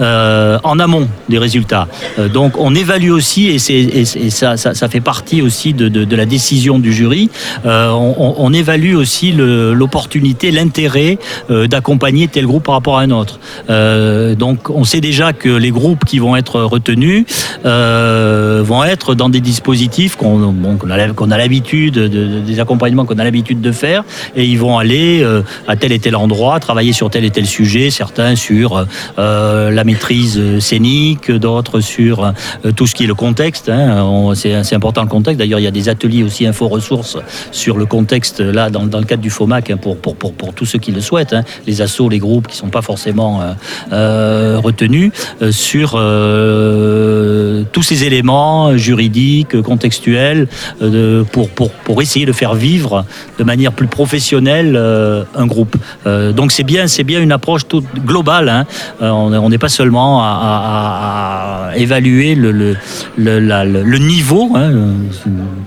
euh, 0.00 0.58
en 0.64 0.78
amont 0.78 1.08
des 1.28 1.38
résultats. 1.38 1.88
Euh, 2.18 2.28
donc 2.28 2.54
on 2.58 2.74
évalue 2.74 3.10
aussi, 3.10 3.48
et, 3.48 3.58
ça, 3.58 4.88
fait 4.88 5.00
partie 5.00 5.42
aussi 5.42 5.72
de, 5.72 6.16
la 6.16 6.26
décision 6.26 6.78
du 6.78 6.92
jury, 6.92 7.30
euh, 7.66 7.90
on, 7.90 8.52
évalue 8.52 8.94
aussi 8.94 9.32
l'opportunité, 9.32 10.50
l'intérêt 10.50 11.18
d'accompagner 11.48 12.28
tel 12.28 12.46
groupe 12.46 12.64
par 12.64 12.74
rapport 12.74 12.98
à 12.98 13.02
un 13.02 13.10
autre. 13.10 13.38
Donc 14.36 14.68
on 14.70 14.84
sait 14.84 15.00
déjà 15.00 15.32
que 15.32 15.48
les 15.48 15.70
groupes 15.70 16.04
qui 16.04 16.18
vont 16.18 16.36
être 16.36 16.60
retenus 16.62 17.24
vont 17.64 18.84
être 18.84 19.14
dans 19.14 19.28
des 19.28 19.40
dispositifs 19.40 20.16
qu'on 20.16 20.54
a, 20.90 21.38
l'habitude, 21.38 21.94
de- 21.94 22.08
de- 22.08 22.40
des 22.40 22.60
accompagnements 22.60 23.04
qu'on 23.04 23.18
a 23.18 23.24
l'habitude 23.24 23.60
de 23.60 23.72
faire, 23.72 24.04
et 24.36 24.44
ils 24.44 24.58
vont 24.58 24.78
aller 24.78 25.26
à 25.66 25.76
tel 25.76 25.92
et 25.92 25.98
tel 25.98 26.16
endroit, 26.16 26.60
travailler 26.60 26.92
sur 26.92 27.08
tel 27.10 27.24
et 27.24 27.30
tel 27.30 27.46
sujet, 27.46 27.90
certains 27.90 28.36
sur 28.36 28.86
la 29.70 29.84
maîtrise 29.84 30.58
scénique, 30.58 31.30
d'autres 31.30 31.80
sur 31.80 32.24
euh, 32.24 32.72
tout 32.74 32.86
ce 32.86 32.94
qui 32.94 33.04
est 33.04 33.06
le 33.06 33.14
contexte. 33.14 33.68
hein. 33.68 34.32
C'est 34.34 34.74
important 34.74 35.02
le 35.02 35.08
contexte. 35.08 35.38
D'ailleurs, 35.38 35.60
il 35.60 35.64
y 35.64 35.68
a 35.68 35.72
des 35.72 35.88
ateliers 35.88 36.22
aussi 36.22 36.46
info-ressources 36.46 37.18
sur 37.50 37.76
le 37.76 37.86
contexte 37.86 38.40
là 38.40 38.70
dans, 38.70 38.84
le 38.84 39.04
cadre 39.04 39.22
du 39.22 39.30
FOMAC 39.30 39.70
hein, 39.70 39.76
pour, 39.76 39.96
pour, 39.96 40.16
pour, 40.16 40.32
pour 40.32 40.54
tous 40.54 40.66
ceux 40.66 40.78
qui 40.78 40.92
le 40.92 41.00
souhaitent, 41.00 41.32
hein. 41.32 41.44
les 41.66 41.80
assos, 41.82 42.08
les 42.08 42.18
groupes 42.18 42.48
qui 42.48 42.56
sont 42.56 42.68
pas 42.68 42.82
forcément 42.82 43.40
euh, 43.40 43.52
euh, 43.92 44.58
retenus 44.58 45.12
euh, 45.40 45.52
sur 45.52 45.94
euh, 45.96 47.64
tous 47.72 47.82
ces 47.82 48.04
éléments 48.04 48.76
juridiques, 48.76 49.60
contextuels, 49.62 50.48
euh, 50.80 51.24
pour, 51.24 51.48
pour, 51.50 51.70
pour 51.70 52.02
essayer 52.02 52.26
de 52.26 52.32
faire 52.32 52.54
vivre 52.54 53.04
de 53.38 53.44
manière 53.44 53.72
plus 53.72 53.86
professionnelle 53.86 54.74
euh, 54.76 55.24
un 55.34 55.46
groupe. 55.46 55.76
Euh, 56.06 56.32
donc 56.32 56.52
c'est 56.52 56.64
bien, 56.64 56.86
c'est 56.86 57.04
bien 57.04 57.20
une 57.20 57.32
approche 57.32 57.66
toute 57.68 57.86
globale. 58.04 58.66
Euh, 59.00 59.10
on 59.10 59.51
n'est 59.52 59.58
pas 59.58 59.68
seulement 59.68 60.20
à, 60.22 61.70
évaluer 61.76 62.34
le, 62.34 62.76
niveau, 63.98 64.50
hein, 64.56 64.70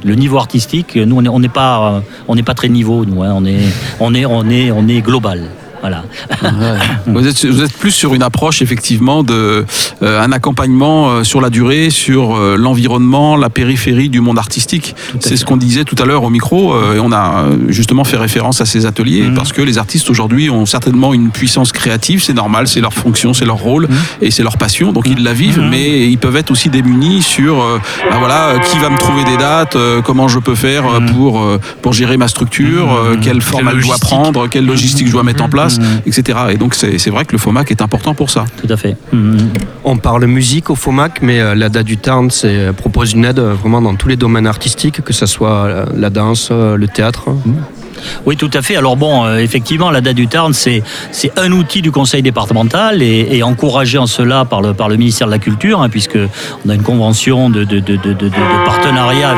le 0.04 0.16
niveau 0.16 0.38
artistique. 0.38 0.96
Nous, 0.96 1.16
on 1.16 1.22
n'est 1.22 1.30
on 1.30 1.42
pas, 1.42 2.04
on 2.28 2.36
pas 2.38 2.54
très 2.54 2.70
niveau. 2.70 3.06
Nous, 3.06 3.24
hein. 3.24 3.34
on 3.36 3.46
est, 3.46 3.62
on 4.00 4.14
est, 4.14 4.26
on 4.26 4.50
est, 4.50 4.72
on 4.72 4.88
est 4.88 5.02
global. 5.02 5.42
Voilà. 5.86 6.04
Vous 7.08 7.28
êtes, 7.28 7.46
vous 7.46 7.62
êtes 7.64 7.74
plus 7.74 7.92
sur 7.92 8.14
une 8.16 8.24
approche 8.24 8.62
effectivement 8.62 9.24
de 9.24 9.66
euh, 10.02 10.22
un 10.22 10.32
accompagnement 10.32 11.10
euh, 11.10 11.24
sur 11.24 11.42
la 11.42 11.50
durée, 11.50 11.90
sur 11.92 12.36
euh, 12.36 12.56
l'environnement, 12.58 13.38
la 13.38 13.50
périphérie 13.50 14.10
du 14.10 14.20
monde 14.22 14.40
artistique. 14.40 14.96
C'est 15.20 15.38
ce 15.38 15.46
qu'on 15.46 15.58
disait 15.58 15.84
tout 15.84 15.96
à 16.02 16.06
l'heure 16.06 16.24
au 16.24 16.30
micro. 16.30 16.76
et 16.96 17.00
on 17.00 17.12
a 17.12 17.46
justement 17.70 18.04
fait 18.04 18.18
référence 18.18 18.62
à 18.62 18.66
ces 18.66 18.86
ateliers 18.86 19.24
Mhm. 19.24 19.34
parce 19.36 19.52
que 19.54 19.62
les 19.62 19.78
artistes 19.78 20.10
aujourd'hui 20.10 20.50
ont 20.50 20.66
certainement 20.66 21.14
une 21.14 21.30
puissance 21.30 21.72
créative. 21.72 22.24
C'est 22.24 22.34
normal, 22.34 22.68
c'est 22.68 22.82
leur 22.82 22.94
fonction, 22.94 23.34
c'est 23.34 23.46
leur 23.46 23.58
rôle 23.58 23.88
et 24.22 24.32
c'est 24.32 24.44
leur 24.44 24.58
passion. 24.58 24.92
Donc 24.92 25.08
ils 25.08 25.24
la 25.24 25.34
vivent, 25.34 25.60
Mhm. 25.60 25.70
mais 25.70 26.08
ils 26.10 26.18
peuvent 26.18 26.36
être 26.36 26.52
aussi 26.52 26.70
démunis 26.70 27.22
sur 27.22 27.56
ben 28.10 28.18
voilà 28.20 28.54
qui 28.68 28.78
va 28.80 28.90
me 28.90 28.98
trouver 28.98 29.24
des 29.24 29.38
dates, 29.38 29.78
comment 30.04 30.28
je 30.28 30.40
peux 30.40 30.56
faire 30.56 30.84
pour 31.14 31.46
pour 31.82 31.94
gérer 31.94 32.18
ma 32.18 32.28
structure, 32.28 32.88
quelle 33.22 33.42
forme 33.42 33.68
elle 33.68 33.74
doit 33.82 33.82
logistique. 33.82 34.02
prendre, 34.10 34.48
quelle 34.48 34.66
logistique 34.66 35.08
je 35.08 35.12
dois 35.12 35.24
mettre 35.24 35.44
en 35.44 35.50
place 35.50 35.75
Mhm. 35.80 36.02
etc. 36.06 36.40
Et 36.52 36.58
donc 36.58 36.76
c'est 36.76 36.98
c'est 36.98 37.10
vrai 37.10 37.26
que 37.26 37.32
le 37.32 37.38
FOMAC 37.38 37.72
est 37.72 37.82
important 37.82 38.14
pour 38.14 38.30
ça. 38.30 38.46
Tout 38.62 38.72
à 38.72 38.78
fait. 38.78 38.96
Mhm. 39.12 39.38
On 39.84 39.98
parle 39.98 40.26
musique 40.26 40.70
au 40.70 40.76
FOMAC, 40.76 41.22
mais 41.22 41.40
euh, 41.40 41.56
l'ADA 41.56 41.84
du 41.84 41.98
Tarn 41.98 42.30
euh, 42.44 42.74
propose 42.74 43.14
une 43.14 43.26
aide 43.26 43.40
euh, 43.40 43.54
vraiment 43.54 43.82
dans 43.82 43.96
tous 43.96 44.08
les 44.08 44.16
domaines 44.16 44.48
artistiques, 44.48 45.02
que 45.02 45.14
ce 45.14 45.26
soit 45.26 45.50
euh, 45.66 45.86
la 45.96 46.10
danse, 46.10 46.50
euh, 46.52 46.76
le 46.78 46.88
théâtre. 46.88 47.30
Oui, 48.26 48.38
tout 48.38 48.50
à 48.54 48.62
fait. 48.62 48.76
Alors 48.76 48.98
bon, 48.98 49.26
euh, 49.26 49.38
effectivement, 49.38 49.92
la 49.92 50.02
date 50.02 50.16
du 50.16 50.28
Tarn, 50.28 50.54
c'est 50.54 50.84
un 51.38 51.52
outil 51.52 51.82
du 51.82 51.92
conseil 51.92 52.22
départemental 52.22 53.02
et, 53.02 53.44
encouragé 53.44 53.98
en 53.98 54.08
cela 54.08 54.46
par 54.46 54.62
le 54.62 54.96
ministère 54.98 55.28
de 55.28 55.32
la 55.32 55.40
Culture, 55.40 55.82
hein, 55.82 55.90
puisque 55.90 56.18
on 56.66 56.70
a 56.70 56.74
une 56.74 56.82
convention 56.82 57.50
de 57.50 57.66
partenariat 58.66 59.34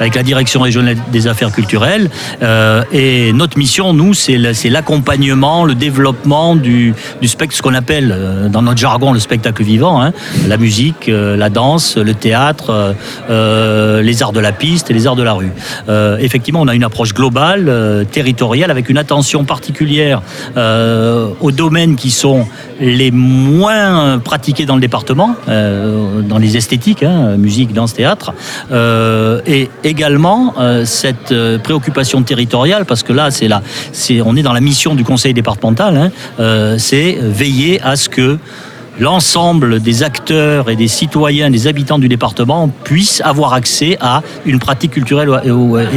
avec 0.00 0.14
la 0.14 0.22
direction 0.22 0.60
régionale 0.60 0.96
des 1.12 1.26
affaires 1.26 1.52
culturelles. 1.52 2.10
Euh, 2.42 2.82
et 2.92 3.32
notre 3.32 3.58
mission, 3.58 3.92
nous, 3.92 4.14
c'est 4.14 4.38
l'accompagnement, 4.68 5.64
le 5.64 5.74
développement 5.74 6.56
du 6.56 6.94
du 7.20 7.28
spectacle, 7.28 7.56
ce 7.56 7.62
qu'on 7.62 7.74
appelle 7.74 8.14
euh, 8.16 8.48
dans 8.48 8.62
notre 8.62 8.78
jargon 8.78 9.12
le 9.12 9.20
spectacle 9.20 9.62
vivant, 9.62 10.02
hein, 10.02 10.12
la 10.48 10.56
musique, 10.56 11.08
la 11.08 11.50
danse, 11.50 11.96
le 11.96 12.14
théâtre, 12.14 12.94
les 13.28 14.22
arts 14.22 14.32
de 14.32 14.40
la 14.40 14.52
piste 14.52 14.90
et 14.90 14.94
les 14.94 15.06
arts 15.06 15.16
de 15.16 15.22
la 15.22 15.34
rue. 15.34 15.52
Effectivement, 16.18 16.60
on 16.62 16.68
a 16.68 16.74
une 16.74 16.84
approche 16.84 17.14
globale, 17.14 17.68
euh, 17.80 18.04
territoriale, 18.04 18.70
avec 18.70 18.88
une 18.88 18.98
attention 18.98 19.44
particulière 19.44 20.22
euh, 20.56 21.28
aux 21.40 21.50
domaines 21.50 21.96
qui 21.96 22.10
sont 22.10 22.46
les 22.80 23.10
moins 23.10 24.18
pratiqués 24.18 24.66
dans 24.66 24.74
le 24.74 24.80
département, 24.80 25.34
euh, 25.48 26.20
dans 26.22 26.38
les 26.38 26.56
esthétiques, 26.56 27.02
hein, 27.02 27.36
musique, 27.36 27.72
danse, 27.72 27.94
théâtre, 27.94 28.32
et 29.46 29.70
également 29.84 30.54
cette 30.84 31.34
préoccupation 31.62 32.22
territoriale, 32.22 32.84
parce 32.84 33.02
que 33.02 33.12
là, 33.12 33.30
c'est 33.30 33.48
là, 33.48 33.62
on 34.24 34.36
est 34.36 34.42
dans 34.42 34.52
la 34.52 34.60
mission 34.60 34.94
du 34.94 35.04
conseil 35.04 35.34
départemental, 35.34 35.96
hein, 35.96 36.76
c'est 36.78 37.16
veiller 37.20 37.80
à 37.82 37.96
ce 37.96 38.08
que 38.08 38.38
l'ensemble 39.00 39.80
des 39.80 40.02
acteurs 40.02 40.70
et 40.70 40.76
des 40.76 40.86
citoyens, 40.88 41.50
des 41.50 41.66
habitants 41.66 41.98
du 41.98 42.08
département 42.08 42.68
puissent 42.84 43.22
avoir 43.24 43.54
accès 43.54 43.96
à 44.00 44.22
une 44.44 44.58
pratique 44.58 44.92
culturelle 44.92 45.30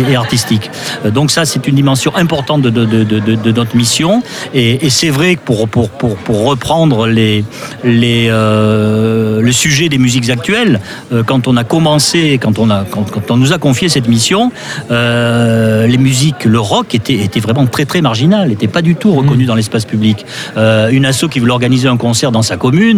et, 0.09 0.15
artistique. 0.15 0.71
Donc 1.13 1.29
ça, 1.29 1.45
c'est 1.45 1.67
une 1.67 1.75
dimension 1.75 2.15
importante 2.15 2.61
de, 2.61 2.69
de- 2.69 2.85
de- 2.85 3.03
de- 3.03 3.35
de 3.35 3.51
notre 3.51 3.75
mission. 3.75 4.23
Et, 4.53 4.85
et 4.85 4.89
c'est 4.89 5.09
vrai 5.09 5.35
que 5.35 5.41
pour, 5.41 5.67
pour, 5.67 5.89
pour, 5.89 6.15
pour 6.17 6.45
reprendre 6.45 7.07
les, 7.07 7.43
les, 7.83 8.27
euh, 8.29 9.41
le 9.41 9.51
sujet 9.51 9.89
des 9.89 9.97
musiques 9.97 10.29
actuelles, 10.29 10.79
euh, 11.11 11.23
quand 11.23 11.47
on 11.47 11.57
a 11.57 11.63
commencé, 11.65 12.39
quand 12.41 12.57
on, 12.57 12.69
a, 12.69 12.85
quand, 12.89 13.09
quand 13.11 13.31
on 13.31 13.37
nous 13.37 13.51
a 13.53 13.57
confié 13.57 13.89
cette 13.89 14.07
mission, 14.07 14.51
euh, 14.91 15.87
les 15.87 15.97
musiques, 15.97 16.45
le 16.45 16.59
rock 16.59 16.95
était, 16.95 17.15
était 17.15 17.39
vraiment 17.41 17.65
très 17.65 17.85
très 17.85 18.01
marginal, 18.01 18.47
n'était 18.49 18.67
pas 18.67 18.81
du 18.81 18.95
tout 18.95 19.11
reconnu 19.13 19.45
dans 19.45 19.55
l'espace 19.55 19.85
public. 19.85 20.25
Une 20.57 21.05
asso 21.05 21.25
qui 21.29 21.39
voulait 21.39 21.51
organiser 21.51 21.87
un 21.87 21.97
concert 21.97 22.31
dans 22.31 22.41
sa 22.41 22.55
commune, 22.57 22.92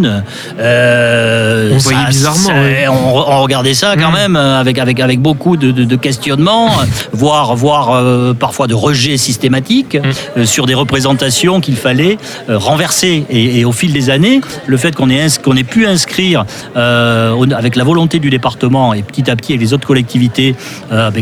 euh, 0.58 1.70
On 1.74 1.78
voyait 1.78 2.06
bizarrement, 2.08 2.50
on, 2.88 3.32
on 3.32 3.42
regardait 3.42 3.74
ça 3.74 3.94
quand 3.96 4.10
Mm. 4.10 4.14
même 4.14 4.36
euh, 4.36 4.60
avec, 4.60 4.78
avec, 4.78 5.00
avec 5.00 5.20
beaucoup 5.20 5.56
de, 5.56 5.70
de, 5.70 5.84
de 5.84 5.96
questionnements, 5.96 6.70
voire, 7.12 7.56
voire 7.56 7.90
euh, 7.92 8.34
parfois 8.34 8.66
de 8.66 8.74
rejets 8.74 9.16
systématiques 9.16 9.96
euh, 10.36 10.44
sur 10.44 10.66
des 10.66 10.74
représentations 10.74 11.60
qu'il 11.60 11.76
fallait 11.76 12.18
renverser. 12.48 13.24
Et, 13.30 13.60
et 13.60 13.64
au 13.64 13.72
fil 13.72 13.92
des 13.92 14.10
années, 14.10 14.40
le 14.66 14.76
fait 14.76 14.94
qu'on 14.94 15.10
ait, 15.10 15.26
qu'on 15.42 15.56
ait 15.56 15.64
pu 15.64 15.86
inscrire 15.86 16.44
avec 16.74 17.76
la 17.76 17.84
volonté 17.84 18.18
du 18.18 18.30
département 18.30 18.94
et 18.94 19.02
petit 19.02 19.30
à 19.30 19.36
petit 19.36 19.52
avec 19.52 19.60
les 19.60 19.72
autres 19.72 19.86
collectivités, 19.86 20.54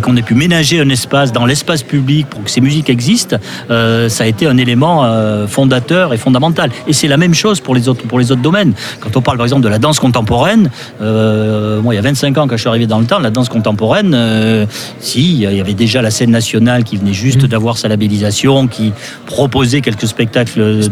qu'on 0.02 0.16
ait 0.16 0.22
pu 0.22 0.34
ménager 0.34 0.80
un 0.80 0.88
espace 0.88 1.32
dans 1.32 1.46
l'espace 1.46 1.82
public 1.82 2.26
pour 2.28 2.42
que 2.44 2.50
ces 2.50 2.60
musiques 2.60 2.90
existent, 2.90 3.36
ça 3.68 4.24
a 4.24 4.26
été 4.26 4.46
un 4.46 4.56
élément 4.56 5.04
fondateur 5.46 6.12
et 6.12 6.18
fondamental. 6.18 6.70
Et 6.86 6.92
c'est 6.92 7.08
la 7.08 7.16
même 7.16 7.34
chose 7.34 7.60
pour 7.60 7.74
les 7.74 7.88
autres, 7.88 8.06
pour 8.06 8.18
les 8.18 8.32
autres 8.32 8.42
domaines. 8.42 8.63
Quand 9.00 9.16
on 9.16 9.20
parle 9.20 9.36
par 9.36 9.46
exemple 9.46 9.62
de 9.62 9.68
la 9.68 9.78
danse 9.78 9.98
contemporaine, 9.98 10.70
euh, 11.02 11.80
moi 11.82 11.94
il 11.94 11.96
y 11.96 11.98
a 11.98 12.02
25 12.02 12.38
ans 12.38 12.46
quand 12.46 12.56
je 12.56 12.60
suis 12.60 12.68
arrivé 12.68 12.86
dans 12.86 12.98
le 12.98 13.06
temps, 13.06 13.18
la 13.18 13.30
danse 13.30 13.48
contemporaine, 13.48 14.12
euh, 14.14 14.66
si, 15.00 15.34
il 15.34 15.40
y 15.40 15.60
avait 15.60 15.74
déjà 15.74 16.00
la 16.02 16.10
scène 16.10 16.30
nationale 16.30 16.84
qui 16.84 16.96
venait 16.96 17.12
juste 17.12 17.44
d'avoir 17.46 17.76
sa 17.78 17.88
labellisation, 17.88 18.66
qui 18.68 18.92
proposait 19.26 19.80
quelques 19.80 20.06
spectacles 20.06 20.60
de, 20.60 20.82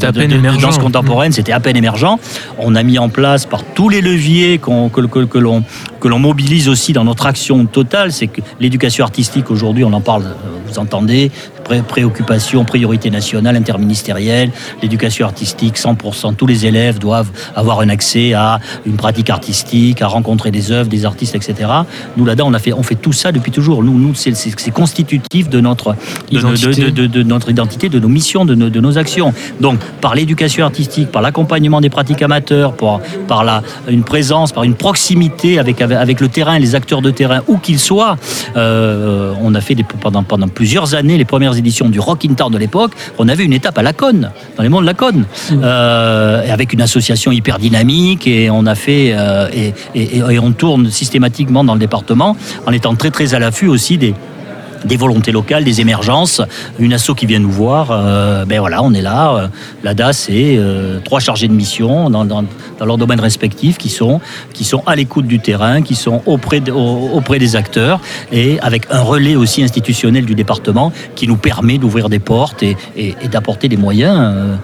danse 0.61 0.79
contemporaine, 0.79 1.33
c'était 1.33 1.53
à 1.53 1.61
peine 1.61 1.77
émergent. 1.77 2.19
On 2.59 2.75
a 2.75 2.83
mis 2.83 2.99
en 2.99 3.09
place 3.09 3.47
par 3.47 3.63
tous 3.65 3.89
les 3.89 4.01
leviers 4.01 4.59
qu'on- 4.59 4.89
que, 4.89 5.01
que- 5.03 5.25
que 5.25 5.39
l'on 5.39 5.63
que 6.01 6.09
l'on 6.09 6.19
mobilise 6.19 6.69
aussi 6.69 6.93
dans 6.93 7.05
notre 7.05 7.27
action 7.27 7.65
totale, 7.65 8.11
c'est 8.11 8.27
que 8.27 8.41
l'éducation 8.59 9.05
artistique 9.05 9.53
aujourd'hui, 9.53 9.85
on 9.85 9.93
en 9.93 10.01
parle, 10.01 10.25
euh, 10.25 10.49
vous 10.67 10.81
entendez, 10.81 11.31
pré- 11.65 11.83
préoccupation, 11.83 12.65
priorité 12.65 13.11
nationale, 13.11 13.57
interministérielle, 13.57 14.51
l'éducation 14.83 15.27
artistique, 15.27 15.77
100%, 15.79 16.35
tous 16.35 16.47
les 16.47 16.67
élèves 16.67 16.99
doivent 16.99 17.31
avoir 17.57 17.81
un 17.81 17.89
accès 17.89 18.33
à 18.35 18.61
une 18.87 18.97
pratique 18.97 19.31
artistique, 19.31 20.03
à 20.03 20.07
rencontrer 20.07 20.51
des 20.51 20.71
œuvres, 20.73 20.89
des 20.89 21.05
artistes, 21.05 21.35
etc. 21.35 21.71
Nous 22.17 22.25
là-dedans, 22.25 22.47
on 22.49 22.55
a 22.55 22.59
fait, 22.59 22.73
on 22.73 22.83
fait 22.83 22.95
tout 22.97 23.13
ça 23.13 23.33
depuis 23.33 23.51
toujours. 23.53 23.83
Nous, 23.83 23.99
nous, 23.99 24.15
c'est 24.15 24.71
constitutif 24.73 25.49
de 25.49 25.61
notre 25.61 25.95
de, 26.31 26.37
de- 26.37 26.39
Identité. 26.39 26.85
de- 26.85 26.91
de- 26.91 27.07
de 27.07 27.23
notre 27.23 27.51
identité, 27.51 27.89
de 27.89 27.99
nos 27.99 28.09
missions, 28.09 28.45
de 28.45 28.55
nos, 28.55 28.71
de 28.71 28.81
nos 28.81 28.99
actions. 28.99 29.33
Donc, 29.61 29.79
par 30.01 30.15
l'éducation 30.15 30.65
artistique, 30.65 31.11
par 31.11 31.23
l'accompagnement 31.23 31.81
des 31.81 31.91
pratiques 31.91 32.23
amateurs, 32.23 32.75
par, 32.75 33.01
par 33.29 33.45
la, 33.45 33.63
une 33.89 34.05
présence, 34.05 34.53
par 34.53 34.65
une 34.65 34.75
proximité 34.75 35.59
avec, 35.59 35.81
avec, 35.81 36.21
le 36.21 36.29
terrain, 36.29 36.59
les 36.59 36.75
acteurs 36.75 37.03
de 37.03 37.11
terrain, 37.11 37.41
où 37.49 37.59
qu'ils 37.59 37.79
soient, 37.79 38.17
euh, 38.57 39.33
on 39.43 39.55
a 39.55 39.61
fait 39.61 39.75
des, 39.75 39.85
pendant, 39.85 40.23
pendant 40.23 40.49
plusieurs 40.49 40.95
années 40.95 41.19
les 41.19 41.25
premières 41.25 41.52
éditions 41.55 41.89
du 41.89 42.01
Rock 42.01 42.25
in 42.25 42.35
Town 42.35 42.51
de 42.53 42.59
l'époque. 42.59 42.93
On 43.19 43.29
avait 43.29 43.45
une 43.45 43.53
étape 43.53 43.79
à 43.79 43.83
la 43.83 43.93
Cône, 43.93 44.31
dans 44.57 44.63
les 44.63 44.69
monts 44.69 44.81
de 44.81 44.87
la 44.87 44.95
Cône, 44.95 45.25
euh, 45.53 46.53
avec 46.53 46.73
une 46.73 46.81
association 46.83 47.33
hyper 47.33 47.59
dynamique, 47.59 48.27
et 48.27 48.51
on 48.51 48.67
a 48.67 48.75
fait, 48.75 49.13
euh, 49.15 49.49
et, 49.53 49.73
et- 49.95 50.17
et- 50.19 50.23
et 50.35 50.39
on 50.39 50.53
tourne 50.53 50.91
systématiquement 50.91 51.65
dans 51.65 51.75
le 51.75 51.81
département, 51.81 52.37
en 52.67 52.73
étant 52.73 52.95
très 52.95 53.11
très 53.11 53.35
à 53.35 53.39
l'affût 53.39 53.69
aussi 53.69 53.99
des 53.99 54.15
des 54.85 54.97
volontés 54.97 55.33
locales, 55.33 55.65
des 55.65 55.81
émergences, 55.81 56.43
une 56.79 56.93
asso 56.93 57.15
qui 57.17 57.27
vient 57.27 57.39
nous 57.39 57.51
voir, 57.51 57.89
euh, 57.91 58.45
ben 58.45 58.61
voilà, 58.61 58.83
on 58.83 58.93
est 58.95 59.03
là. 59.03 59.35
euh, 59.35 59.47
L'ADA, 59.85 60.13
c'est 60.13 60.57
euh, 60.57 60.99
trois 61.05 61.21
chargés 61.21 61.49
de 61.49 61.53
mission 61.53 62.11
dans, 62.11 62.25
dans, 62.25 62.45
dans 62.79 62.87
leurs 62.87 62.99
domaines 62.99 63.21
respectifs 63.21 63.79
qui 63.79 63.89
sont, 63.89 64.21
qui 64.53 64.65
sont 64.65 64.83
à 64.87 64.97
l'écoute 64.97 65.27
du 65.27 65.41
terrain, 65.41 65.83
qui 65.83 65.95
sont 65.95 66.23
auprès, 66.27 66.63
auprès 66.71 67.39
des 67.39 67.57
acteurs 67.57 68.01
et 68.33 68.59
avec 68.61 68.87
un 68.91 69.01
relais 69.01 69.37
aussi 69.37 69.63
institutionnel 69.63 70.25
du 70.25 70.35
département 70.35 70.93
qui 71.15 71.29
nous 71.29 71.37
permet 71.37 71.79
d'ouvrir 71.79 72.09
des 72.09 72.19
portes 72.19 72.63
et, 72.63 72.77
d'apporter 73.31 73.69
des 73.69 73.77
moyens 73.77 74.59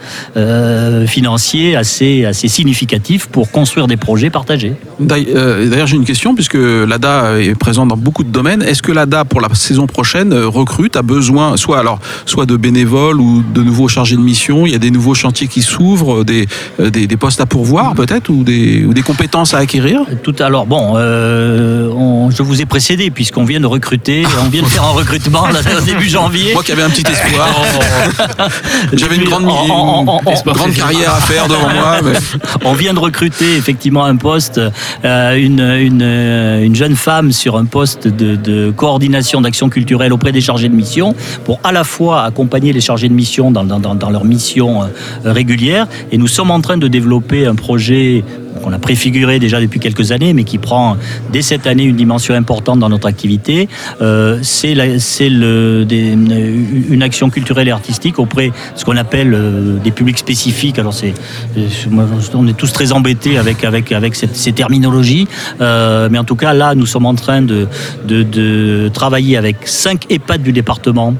financiers 1.07 1.77
assez, 1.77 2.25
assez 2.25 2.49
significatifs 2.49 3.27
pour 3.27 3.51
construire 3.51 3.87
des 3.87 3.97
projets 3.97 4.31
partagés. 4.31 4.75
D'ailleurs, 5.01 5.87
j'ai 5.87 5.97
une 5.97 6.05
question, 6.05 6.35
puisque 6.35 6.55
l'ADA 6.55 7.41
est 7.41 7.55
présent 7.55 7.87
dans 7.87 7.97
beaucoup 7.97 8.25
de 8.25 8.31
domaines. 8.31 8.63
Est-ce 8.63 8.83
que 8.83 8.93
l'ADA, 8.93 9.25
pour 9.25 9.41
la 9.41 9.49
saison 9.55 9.87
prochaine, 9.87 10.08
prochaine 10.09 10.33
euh, 10.33 10.49
recrute, 10.49 10.97
a 10.97 11.03
besoin, 11.03 11.59
soit 11.59 11.79
alors, 11.79 11.99
soit 12.25 12.47
de 12.47 12.57
bénévoles 12.57 13.21
ou 13.21 13.43
de 13.43 13.63
nouveaux 13.63 13.89
chargés 13.89 14.17
de 14.17 14.23
mission. 14.23 14.65
Il 14.65 14.73
y 14.73 14.75
a 14.75 14.79
des 14.79 14.91
nouveaux 14.91 15.13
chantiers 15.15 15.49
qui 15.49 15.61
s'ouvrent, 15.61 16.25
des, 16.25 16.47
euh, 16.81 16.89
des, 16.89 17.07
des 17.07 17.17
postes 17.19 17.43
à 17.43 17.47
pourvoir 17.47 17.93
peut-être 17.95 18.31
ou 18.31 18.43
des, 18.43 18.87
ou 18.87 18.95
des 18.95 19.03
compétences 19.03 19.53
à 19.53 19.59
acquérir. 19.59 20.01
Tout 20.23 20.35
alors 20.41 20.65
bon, 20.65 20.95
euh, 20.97 21.91
on- 21.93 22.31
je 22.31 22.43
vous 22.43 22.63
ai 22.63 22.65
précédé 22.65 23.11
puisqu'on 23.11 23.45
vient 23.45 23.61
de 23.61 23.67
recruter, 23.67 24.23
on 24.47 24.49
vient 24.49 24.63
de 24.63 24.67
faire 24.69 24.85
un 24.85 24.93
recrutement 24.93 25.47
là, 25.47 25.61
début 25.85 26.09
janvier. 26.09 26.55
Moi 26.55 26.63
qui 26.63 26.73
avais 26.73 26.83
un 26.85 26.89
petit 26.91 27.05
espoir, 27.07 27.49
j'avais 28.95 29.17
une 29.17 29.25
grande, 29.25 29.43
une 29.43 30.53
grande 30.55 30.73
carrière 30.75 31.13
à 31.15 31.21
faire 31.21 31.49
devant 31.49 31.69
moi. 31.69 31.97
mais- 32.03 32.19
On 32.65 32.73
vient 32.73 32.95
de 32.95 32.99
recruter 32.99 33.57
effectivement 33.57 34.07
un 34.07 34.17
poste, 34.17 34.59
euh, 35.05 35.35
une, 35.37 35.61
une, 35.61 36.01
euh, 36.03 36.65
une 36.65 36.75
jeune 36.75 36.97
femme 36.97 37.31
sur 37.33 37.59
un 37.59 37.67
poste 37.67 38.09
de, 38.09 38.37
de 38.37 38.71
coordination 38.71 39.43
d'action 39.43 39.69
culturelle 39.69 39.98
auprès 40.13 40.33
des 40.33 40.41
chargés 40.41 40.69
de 40.69 40.75
mission 40.75 41.15
pour 41.45 41.61
à 41.65 41.73
la 41.73 41.85
fois 41.85 42.23
accompagner 42.23 42.73
les 42.73 42.81
chargés 42.81 43.09
de 43.09 43.15
mission 43.15 43.51
dans, 43.51 44.11
leur 44.11 44.25
mission 44.25 44.83
euh, 44.83 44.87
régulière. 45.25 45.87
Et 46.13 46.19
nous 46.19 46.29
sommes 46.29 46.51
en 46.51 46.61
train 46.61 46.79
de 46.79 46.89
développer 46.89 47.47
un 47.47 47.55
projet 47.55 48.25
qu'on 48.69 48.75
a 48.75 48.79
préfiguré 48.79 49.39
déjà 49.39 49.61
depuis 49.61 49.81
quelques 49.81 50.13
années, 50.13 50.35
mais 50.35 50.45
qui 50.45 50.59
prend 50.59 50.97
dès 51.33 51.41
cette 51.43 51.67
année 51.67 51.85
une 51.85 51.97
dimension 51.97 52.35
importante 52.35 52.79
dans 52.79 52.89
notre 52.91 53.07
activité. 53.07 53.69
Euh, 54.03 54.39
c'est 54.43 54.73
une 54.75 57.03
action 57.03 57.31
culturelle 57.31 57.69
et 57.69 57.71
artistique 57.71 58.19
auprès 58.19 58.49
de 58.49 58.53
ce 58.75 58.85
qu'on 58.85 58.97
appelle 58.97 59.33
euh, 59.35 59.79
des 59.83 59.91
publics 59.91 60.19
spécifiques. 60.19 60.79
Alors 60.79 60.93
c'est, 60.93 61.15
on 62.35 62.47
est 62.47 62.57
tous 62.57 62.73
très 62.73 62.93
embêtés 62.93 63.39
avec 63.39 63.65
avec 63.65 63.93
avec 63.93 64.15
cette- 64.15 64.37
ces 64.37 64.53
terminologies, 64.53 65.27
Euh, 65.61 66.09
mais 66.11 66.19
en 66.19 66.25
tout 66.25 66.37
cas 66.37 66.53
là, 66.53 66.75
nous 66.75 66.87
sommes 66.87 67.07
en 67.07 67.15
train 67.15 67.41
de 67.43 67.67
de, 68.07 68.89
travailler 68.93 69.37
avec 69.37 69.57
cinq 69.67 70.07
EHPAD 70.11 70.43
du 70.43 70.53
département 70.53 71.15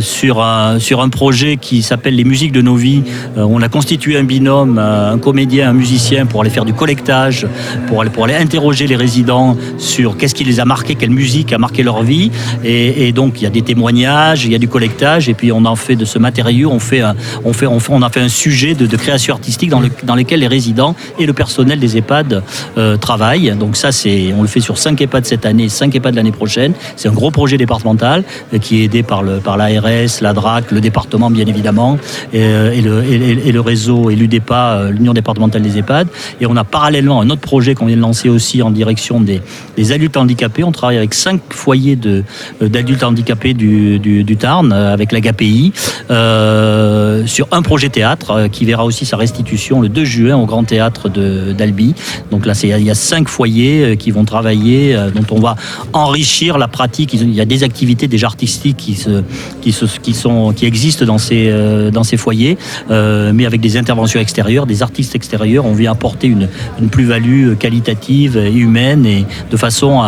sur 0.00 0.42
un 0.42 0.78
sur 0.78 1.00
un 1.00 1.08
projet 1.08 1.56
qui 1.56 1.82
s'appelle 1.82 2.16
les 2.16 2.24
musiques 2.24 2.52
de 2.52 2.62
nos 2.62 2.74
vies. 2.76 3.02
On 3.36 3.62
a 3.62 3.68
constitué 3.68 4.16
un 4.18 4.24
binôme, 4.24 4.78
un 4.78 5.18
comédien, 5.18 5.70
un 5.70 5.72
musicien 5.72 6.26
pour 6.26 6.39
aller 6.42 6.50
faire 6.50 6.64
du 6.64 6.74
collectage, 6.74 7.46
pour 7.86 8.00
aller, 8.00 8.10
pour 8.10 8.26
interroger 8.26 8.86
les 8.86 8.96
résidents 8.96 9.56
sur 9.78 10.16
qu'est-ce 10.16 10.34
qui 10.34 10.44
les 10.44 10.60
a 10.60 10.64
marqués, 10.64 10.94
quelle 10.94 11.10
musique 11.10 11.52
a 11.52 11.58
marqué 11.58 11.82
leur 11.82 12.02
vie. 12.02 12.30
Et, 12.64 13.12
donc 13.12 13.40
il 13.40 13.44
y 13.44 13.46
a 13.46 13.50
des 13.50 13.62
témoignages, 13.62 14.44
il 14.44 14.52
y 14.52 14.54
a 14.54 14.58
du 14.58 14.68
collectage, 14.68 15.28
et 15.28 15.34
puis 15.34 15.52
on 15.52 15.64
en 15.64 15.76
fait 15.76 15.96
de 15.96 16.04
ce 16.04 16.18
matériau, 16.18 16.70
on 16.70 16.78
fait, 16.78 17.00
un- 17.00 17.16
on 17.44 17.52
fait, 17.52 17.66
on 17.66 18.02
a 18.02 18.08
fait 18.10 18.20
un 18.20 18.28
sujet 18.28 18.74
de, 18.74 18.96
création 18.96 19.34
artistique 19.34 19.70
dans, 19.70 19.80
le, 19.80 19.88
dans 20.04 20.14
lequel 20.14 20.40
les 20.40 20.46
résidents 20.46 20.94
et 21.18 21.26
le 21.26 21.32
personnel 21.32 21.80
des 21.80 21.96
EHPAD 21.96 22.42
euh, 22.76 22.96
travaillent. 22.96 23.52
Donc 23.58 23.76
ça, 23.76 23.92
c'est, 23.92 24.32
on 24.36 24.42
le 24.42 24.48
fait 24.48 24.60
sur 24.60 24.78
5 24.78 25.00
EHPAD 25.00 25.24
cette 25.24 25.46
année, 25.46 25.68
5 25.68 25.94
EHPAD 25.94 26.14
l'année 26.14 26.32
prochaine. 26.32 26.72
C'est 26.96 27.08
un 27.08 27.12
gros 27.12 27.30
projet 27.30 27.56
départemental 27.56 28.24
euh, 28.52 28.58
qui 28.58 28.80
est 28.80 28.84
aidé 28.84 29.02
par 29.02 29.22
le, 29.22 29.38
par 29.38 29.56
l'ARS, 29.56 30.20
la 30.20 30.32
DRAC, 30.32 30.70
le 30.70 30.80
département 30.80 31.30
bien 31.30 31.46
évidemment, 31.46 31.98
et, 32.32 32.42
euh, 32.42 32.80
le, 32.80 33.04
et, 33.04 33.52
le 33.52 33.60
réseau 33.60 34.10
et 34.10 34.16
l'UDEPA, 34.16 34.90
l'Union 34.90 35.12
départementale 35.12 35.62
des 35.62 35.78
EHPAD. 35.78 36.08
Et 36.40 36.46
on 36.46 36.56
a 36.56 36.64
parallèlement 36.64 37.20
un 37.20 37.30
autre 37.30 37.40
projet 37.40 37.74
qu'on 37.74 37.86
vient 37.86 37.96
de 37.96 38.02
lancer 38.02 38.28
aussi 38.28 38.62
en 38.62 38.70
direction 38.70 39.20
des, 39.20 39.40
des 39.76 39.92
adultes 39.92 40.16
handicapés. 40.16 40.64
On 40.64 40.72
travaille 40.72 40.96
avec 40.96 41.14
cinq 41.14 41.40
foyers 41.50 41.98
euh, 42.06 42.22
d'adultes 42.60 43.02
handicapés 43.02 43.54
du, 43.54 43.98
du, 43.98 44.36
Tarn, 44.36 44.72
euh, 44.72 44.92
avec 44.92 45.12
l'AGAPI, 45.12 45.72
euh, 46.10 47.26
sur 47.26 47.48
un 47.52 47.62
projet 47.62 47.88
théâtre 47.88 48.48
qui 48.50 48.64
verra 48.64 48.84
aussi 48.84 49.04
sa 49.04 49.16
restitution 49.16 49.80
le 49.80 49.88
2 49.88 50.04
juin 50.04 50.36
au 50.36 50.46
Grand 50.46 50.64
Théâtre 50.64 51.08
d'Albi. 51.08 51.94
Donc 52.30 52.46
là, 52.46 52.52
il 52.62 52.84
y 52.84 52.90
a 52.90 52.94
cinq 52.94 53.28
foyers 53.28 53.96
qui 53.96 54.10
vont 54.10 54.24
travailler, 54.24 54.96
dont 55.14 55.36
on 55.36 55.40
va 55.40 55.56
enrichir 55.92 56.58
la 56.58 56.68
pratique. 56.68 57.14
Il 57.14 57.34
y 57.34 57.40
a 57.40 57.44
des 57.44 57.62
activités 57.62 58.08
déjà 58.08 58.26
artistiques 58.26 58.76
qui, 58.76 58.94
se, 58.94 59.22
qui, 59.60 59.72
se, 59.72 59.84
qui, 59.84 60.14
sont, 60.14 60.52
qui 60.52 60.66
existent 60.66 61.04
dans 61.04 61.18
ces, 61.18 61.52
dans 61.92 62.04
ces 62.04 62.16
foyers, 62.16 62.56
mais 62.88 63.46
avec 63.46 63.60
des 63.60 63.76
interventions 63.76 64.20
extérieures, 64.20 64.66
des 64.66 64.82
artistes 64.82 65.14
extérieurs. 65.14 65.64
On 65.66 65.74
vient 65.74 65.92
apporter 65.92 66.09
une, 66.22 66.48
plus-value 66.90 67.54
qualitative 67.54 68.36
et 68.36 68.52
humaine 68.52 69.06
et 69.06 69.26
de 69.50 69.56
façon 69.56 70.02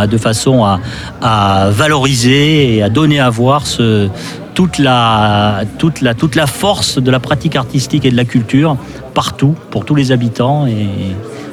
à, 1.23 1.71
valoriser 1.71 2.77
et 2.77 2.83
à 2.83 2.89
donner 2.89 3.21
à 3.21 3.31
voir 3.31 3.65
toute, 4.55 4.79
la, 4.79 5.65
force 6.47 6.99
de 6.99 7.11
la 7.11 7.21
pratique 7.21 7.57
artistique 7.57 8.05
et 8.05 8.11
de 8.11 8.17
la 8.17 8.25
culture 8.25 8.77
partout, 9.15 9.55
pour 9.71 9.85
tous 9.85 9.95
les 9.95 10.13
habitants. 10.13 10.67
Et 10.67 10.87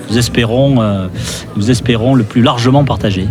nous 0.09 0.17
espérons, 0.17 0.81
euh, 0.81 1.07
nous 1.55 1.69
espérons 1.69 2.15
le 2.15 2.23
plus 2.23 2.41
largement 2.41 2.83
partager. 2.83 3.27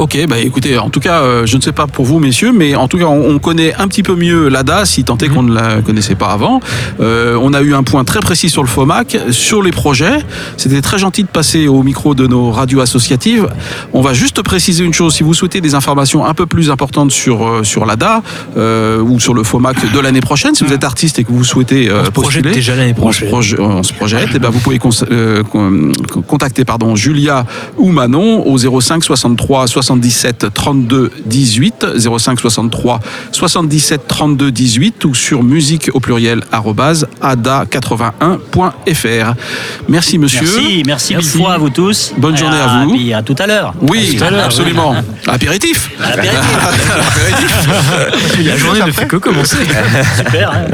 Ok, 0.00 0.16
bah 0.30 0.38
écoutez, 0.38 0.78
en 0.78 0.88
tout 0.88 0.98
cas, 0.98 1.20
euh, 1.20 1.44
je 1.44 1.58
ne 1.58 1.60
sais 1.60 1.72
pas 1.72 1.86
pour 1.86 2.06
vous, 2.06 2.20
messieurs, 2.20 2.52
mais 2.54 2.74
en 2.74 2.88
tout 2.88 2.96
cas, 2.96 3.04
on, 3.04 3.34
on 3.34 3.38
connaît 3.38 3.74
un 3.74 3.86
petit 3.86 4.02
peu 4.02 4.14
mieux 4.16 4.48
l'ADA, 4.48 4.86
si 4.86 5.04
tant 5.04 5.18
est 5.18 5.28
qu'on 5.28 5.42
ne 5.42 5.52
la 5.54 5.82
connaissait 5.82 6.14
pas 6.14 6.28
avant. 6.28 6.60
Euh, 7.00 7.36
on 7.42 7.52
a 7.52 7.60
eu 7.60 7.74
un 7.74 7.82
point 7.82 8.02
très 8.04 8.20
précis 8.20 8.48
sur 8.48 8.62
le 8.62 8.68
FOMAC, 8.68 9.18
sur 9.30 9.62
les 9.62 9.72
projets. 9.72 10.16
C'était 10.56 10.80
très 10.80 10.96
gentil 10.96 11.22
de 11.24 11.28
passer 11.28 11.68
au 11.68 11.82
micro 11.82 12.14
de 12.14 12.26
nos 12.26 12.50
radios 12.50 12.80
associatives. 12.80 13.46
On 13.92 14.00
va 14.00 14.14
juste 14.14 14.40
préciser 14.40 14.84
une 14.86 14.94
chose, 14.94 15.12
si 15.16 15.22
vous 15.22 15.34
souhaitez 15.34 15.60
des 15.60 15.74
informations 15.74 16.24
un 16.24 16.32
peu 16.32 16.46
plus 16.46 16.70
importantes 16.70 17.10
sur, 17.10 17.46
euh, 17.46 17.62
sur 17.62 17.84
l'ADA 17.84 18.22
ou 19.02 19.20
sur 19.20 19.34
le 19.34 19.42
FOMAC 19.42 19.92
de 19.92 19.98
l'année 20.00 20.22
prochaine, 20.22 20.54
si 20.54 20.64
vous 20.64 20.72
êtes 20.72 20.84
artiste 20.84 21.18
et 21.18 21.24
que 21.24 21.30
vous 21.32 21.44
souhaitez 21.44 21.90
On 21.92 22.06
se 22.06 22.10
projette 22.10 22.44
déjà 22.54 22.74
l'année 22.74 22.94
on 22.96 23.12
se, 23.12 23.26
prochaine. 23.26 23.28
proje- 23.28 23.60
on 23.60 23.82
se 23.82 23.92
projette, 23.92 24.34
et 24.34 24.38
ben 24.38 24.48
vous 24.48 24.60
pouvez 24.60 24.78
con- 24.78 24.90
contacter 26.26 26.64
pardon, 26.64 26.96
Julia 26.96 27.44
ou 27.76 27.90
Manon 27.92 28.46
au 28.46 28.56
05 28.80 29.04
63 29.04 29.66
77 29.90 30.54
32 30.54 31.10
18 31.26 31.86
05 31.98 32.38
63 32.38 33.00
77 33.32 34.06
32 34.06 34.52
18 34.52 35.04
ou 35.04 35.16
sur 35.16 35.42
musique 35.42 35.90
au 35.94 36.00
pluriel 36.00 36.42
arrobase 36.52 37.08
ada81.fr. 37.20 39.34
Merci 39.88 40.18
monsieur. 40.18 40.42
Merci, 40.42 40.82
merci, 40.86 41.16
mille 41.16 41.24
fois 41.24 41.54
à 41.54 41.58
vous 41.58 41.70
tous. 41.70 42.12
Bonne 42.16 42.36
journée 42.36 42.56
à 42.56 42.84
vous. 42.84 42.94
Et 42.94 43.12
à 43.14 43.22
tout 43.22 43.34
à 43.38 43.48
l'heure. 43.48 43.74
Oui, 43.80 44.16
à 44.22 44.26
absolument. 44.44 44.94
Apéritif. 45.26 45.90
La 48.44 48.56
journée 48.56 48.82
ne 48.86 48.92
fait 48.92 49.08
que 49.08 49.16
commencer. 49.16 49.56
Super. 50.16 50.52
hein. 50.52 50.66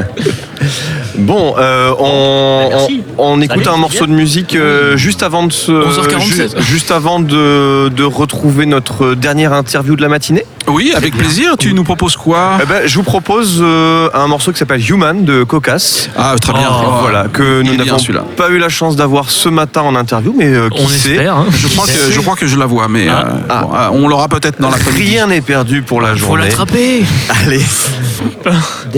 Bon, 1.17 1.55
euh, 1.57 1.93
on, 1.99 2.69
on 3.17 3.41
écoute 3.41 3.67
un 3.67 3.77
morceau 3.77 4.05
de 4.05 4.11
musique 4.11 4.55
euh, 4.55 4.97
juste 4.97 5.23
avant 5.23 5.45
de 5.47 5.51
se, 5.51 5.71
11h47. 5.71 6.57
ju- 6.57 6.63
juste 6.63 6.91
avant 6.91 7.19
de, 7.19 7.89
de 7.89 8.03
retrouver 8.03 8.65
notre 8.65 9.15
dernière 9.15 9.53
interview 9.53 9.95
de 9.95 10.01
la 10.01 10.09
matinée. 10.09 10.45
Oui, 10.67 10.91
avec 10.95 11.15
plaisir. 11.15 11.55
Tu 11.57 11.73
nous 11.73 11.83
proposes 11.85 12.17
quoi 12.17 12.57
Eh 12.61 12.65
ben, 12.65 12.81
je 12.85 12.95
vous 12.95 13.03
propose 13.03 13.59
euh, 13.61 14.09
un 14.13 14.27
morceau 14.27 14.51
qui 14.51 14.59
s'appelle 14.59 14.81
Human 14.87 15.23
de 15.23 15.43
Caucas. 15.43 16.09
Ah, 16.17 16.35
très 16.41 16.51
bien. 16.51 16.67
Oh, 16.69 16.95
voilà, 17.01 17.27
que 17.31 17.61
nous 17.61 17.75
n'avons 17.75 17.97
celui-là. 17.97 18.25
pas 18.35 18.49
eu 18.49 18.57
la 18.57 18.67
chance 18.67 18.97
d'avoir 18.97 19.29
ce 19.29 19.47
matin 19.47 19.81
en 19.83 19.95
interview, 19.95 20.35
mais 20.37 20.47
euh, 20.47 20.69
qui 20.69 20.81
On 20.83 20.87
sait 20.89 21.11
espère. 21.13 21.37
hein. 21.37 21.45
Je 21.57 21.67
crois, 21.69 21.85
que, 21.85 22.11
je 22.11 22.19
crois 22.19 22.35
que 22.35 22.47
je 22.47 22.57
la 22.57 22.65
vois, 22.65 22.87
mais 22.89 23.07
Ah. 23.09 23.25
euh, 23.27 23.31
Ah. 23.49 23.61
bon, 23.61 23.73
euh, 23.75 23.89
on 24.03 24.07
l'aura 24.09 24.27
peut-être 24.27 24.59
dans 24.59 24.69
la 24.69 24.77
chronique. 24.77 24.99
Rien 24.99 25.27
n'est 25.27 25.39
perdu 25.41 25.83
pour 25.83 26.01
la 26.01 26.09
Faut 26.09 26.17
journée. 26.17 26.43
l'attraper. 26.45 27.05
Allez, 27.45 27.61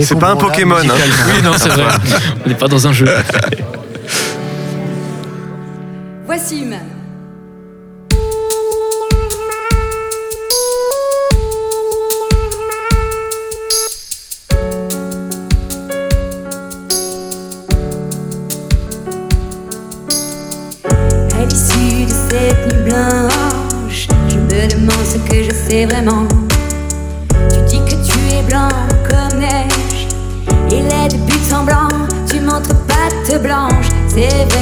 c'est 0.02 0.18
pas 0.18 0.30
un 0.30 0.36
Pokémon. 0.36 0.74
hein. 0.76 0.82
Oui, 1.36 1.42
non, 1.44 1.52
c'est 1.56 1.68
vrai. 1.68 1.84
On 2.44 2.48
n'est 2.48 2.54
pas 2.56 2.66
dans 2.68 2.84
un 2.88 2.92
jeu. 2.92 3.06
Voici 6.26 6.62
Human. 6.62 6.80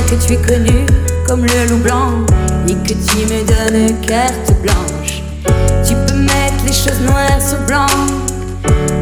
Que 0.08 0.14
tu 0.14 0.32
es 0.32 0.36
connu 0.36 0.86
comme 1.26 1.44
le 1.44 1.68
loup 1.68 1.82
blanc, 1.82 2.24
et 2.66 2.72
que 2.72 2.94
tu 2.94 3.26
me 3.26 3.44
donnes 3.44 4.00
carte 4.00 4.52
blanche. 4.62 5.22
Tu 5.86 5.94
peux 5.94 6.18
mettre 6.18 6.64
les 6.64 6.72
choses 6.72 7.00
noires 7.02 7.42
sur 7.46 7.58
blanc, 7.66 7.86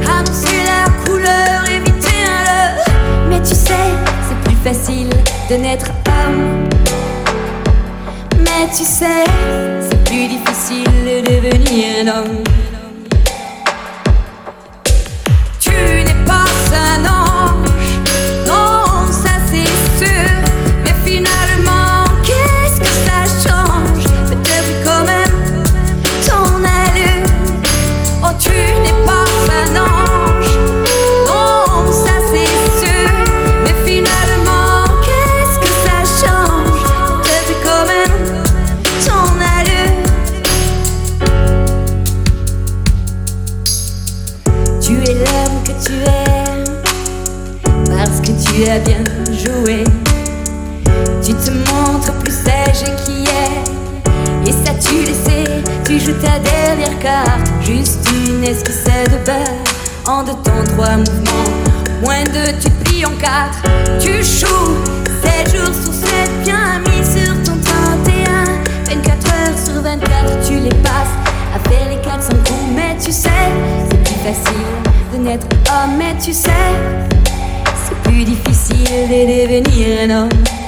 annoncer 0.03 0.65
la 0.65 0.91
couleur, 1.05 1.65
éviter 1.71 2.17
un 2.27 2.43
leurre. 2.45 2.85
Mais 3.29 3.41
tu 3.41 3.55
sais, 3.55 3.87
c'est 4.29 4.41
plus 4.45 4.57
facile 4.65 5.11
de 5.49 5.55
naître 5.55 5.87
homme. 6.09 6.69
Mais 8.41 8.67
tu 8.77 8.85
sais, 8.85 9.25
c'est 9.89 10.05
plus 10.05 10.27
difficile 10.27 10.91
de 11.05 11.21
devenir 11.21 11.85
un 12.03 12.19
homme. 12.19 12.56
Tu 51.27 51.35
te 51.35 51.51
montres 51.51 52.13
plus 52.21 52.31
sage 52.31 52.85
qu'hier. 53.05 53.51
Et 54.47 54.53
ça 54.53 54.73
tu 54.81 55.01
le 55.01 55.13
sais, 55.13 55.61
tu 55.85 55.99
joues 55.99 56.17
ta 56.21 56.39
dernière 56.39 56.97
carte. 57.01 57.51
Juste 57.61 58.09
une 58.13 58.45
esquisse 58.45 58.85
de 58.85 59.25
beurre 59.27 59.65
en 60.07 60.23
deux 60.23 60.35
temps, 60.45 60.63
trois 60.77 60.97
mouvements. 60.97 61.51
Moins 62.01 62.23
de 62.23 62.53
tu 62.61 62.71
te 62.71 62.85
plies 62.85 63.05
en 63.05 63.11
quatre. 63.21 63.61
Tu 63.99 64.23
joues 64.23 64.77
7 65.21 65.57
jours 65.57 65.75
sur 65.75 65.93
7, 65.93 66.45
bien 66.45 66.79
mis 66.79 67.05
sur 67.05 67.35
ton 67.43 67.59
31. 67.61 68.45
24 68.89 69.27
heures 69.27 69.59
sur 69.65 69.83
24, 69.83 70.47
tu 70.47 70.61
les 70.61 70.69
passes 70.69 71.17
à 71.57 71.69
faire 71.69 71.89
les 71.91 72.01
400 72.09 72.35
coups. 72.47 72.73
Mais 72.73 72.97
tu 73.05 73.11
sais, 73.11 73.31
c'est 73.91 74.01
plus 74.05 74.21
facile 74.23 75.13
de 75.13 75.19
naître 75.25 75.49
homme. 75.73 75.97
Mais 75.99 76.15
tu 76.25 76.33
sais, 76.33 76.51
c'est 77.85 77.97
plus 78.09 78.23
difficile 78.23 79.09
de 79.09 79.59
devenir 79.59 80.09
un 80.09 80.23
homme. 80.23 80.66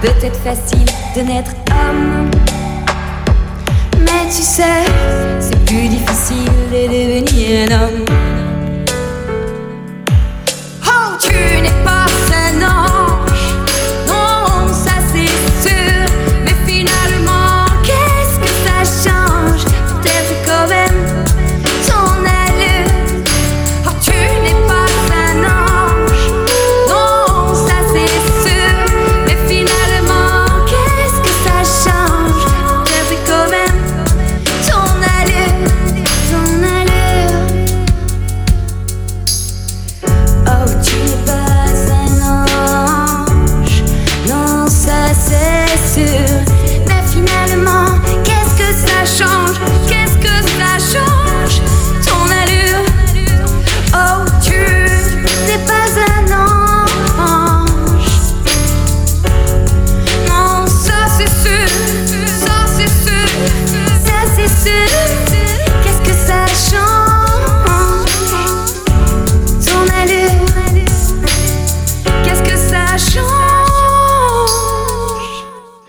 peut-être 0.00 0.38
facile 0.40 0.86
de 1.16 1.22
naître 1.22 1.52
homme. 1.70 2.30
Mais 4.00 4.26
tu 4.26 4.42
sais, 4.42 4.84
c'est 5.40 5.64
plus 5.64 5.88
difficile 5.88 6.50
de 6.70 6.86
devenir 6.86 7.70
un 7.70 7.82
homme. 7.82 8.04
Oh, 10.86 11.16
tu 11.20 11.67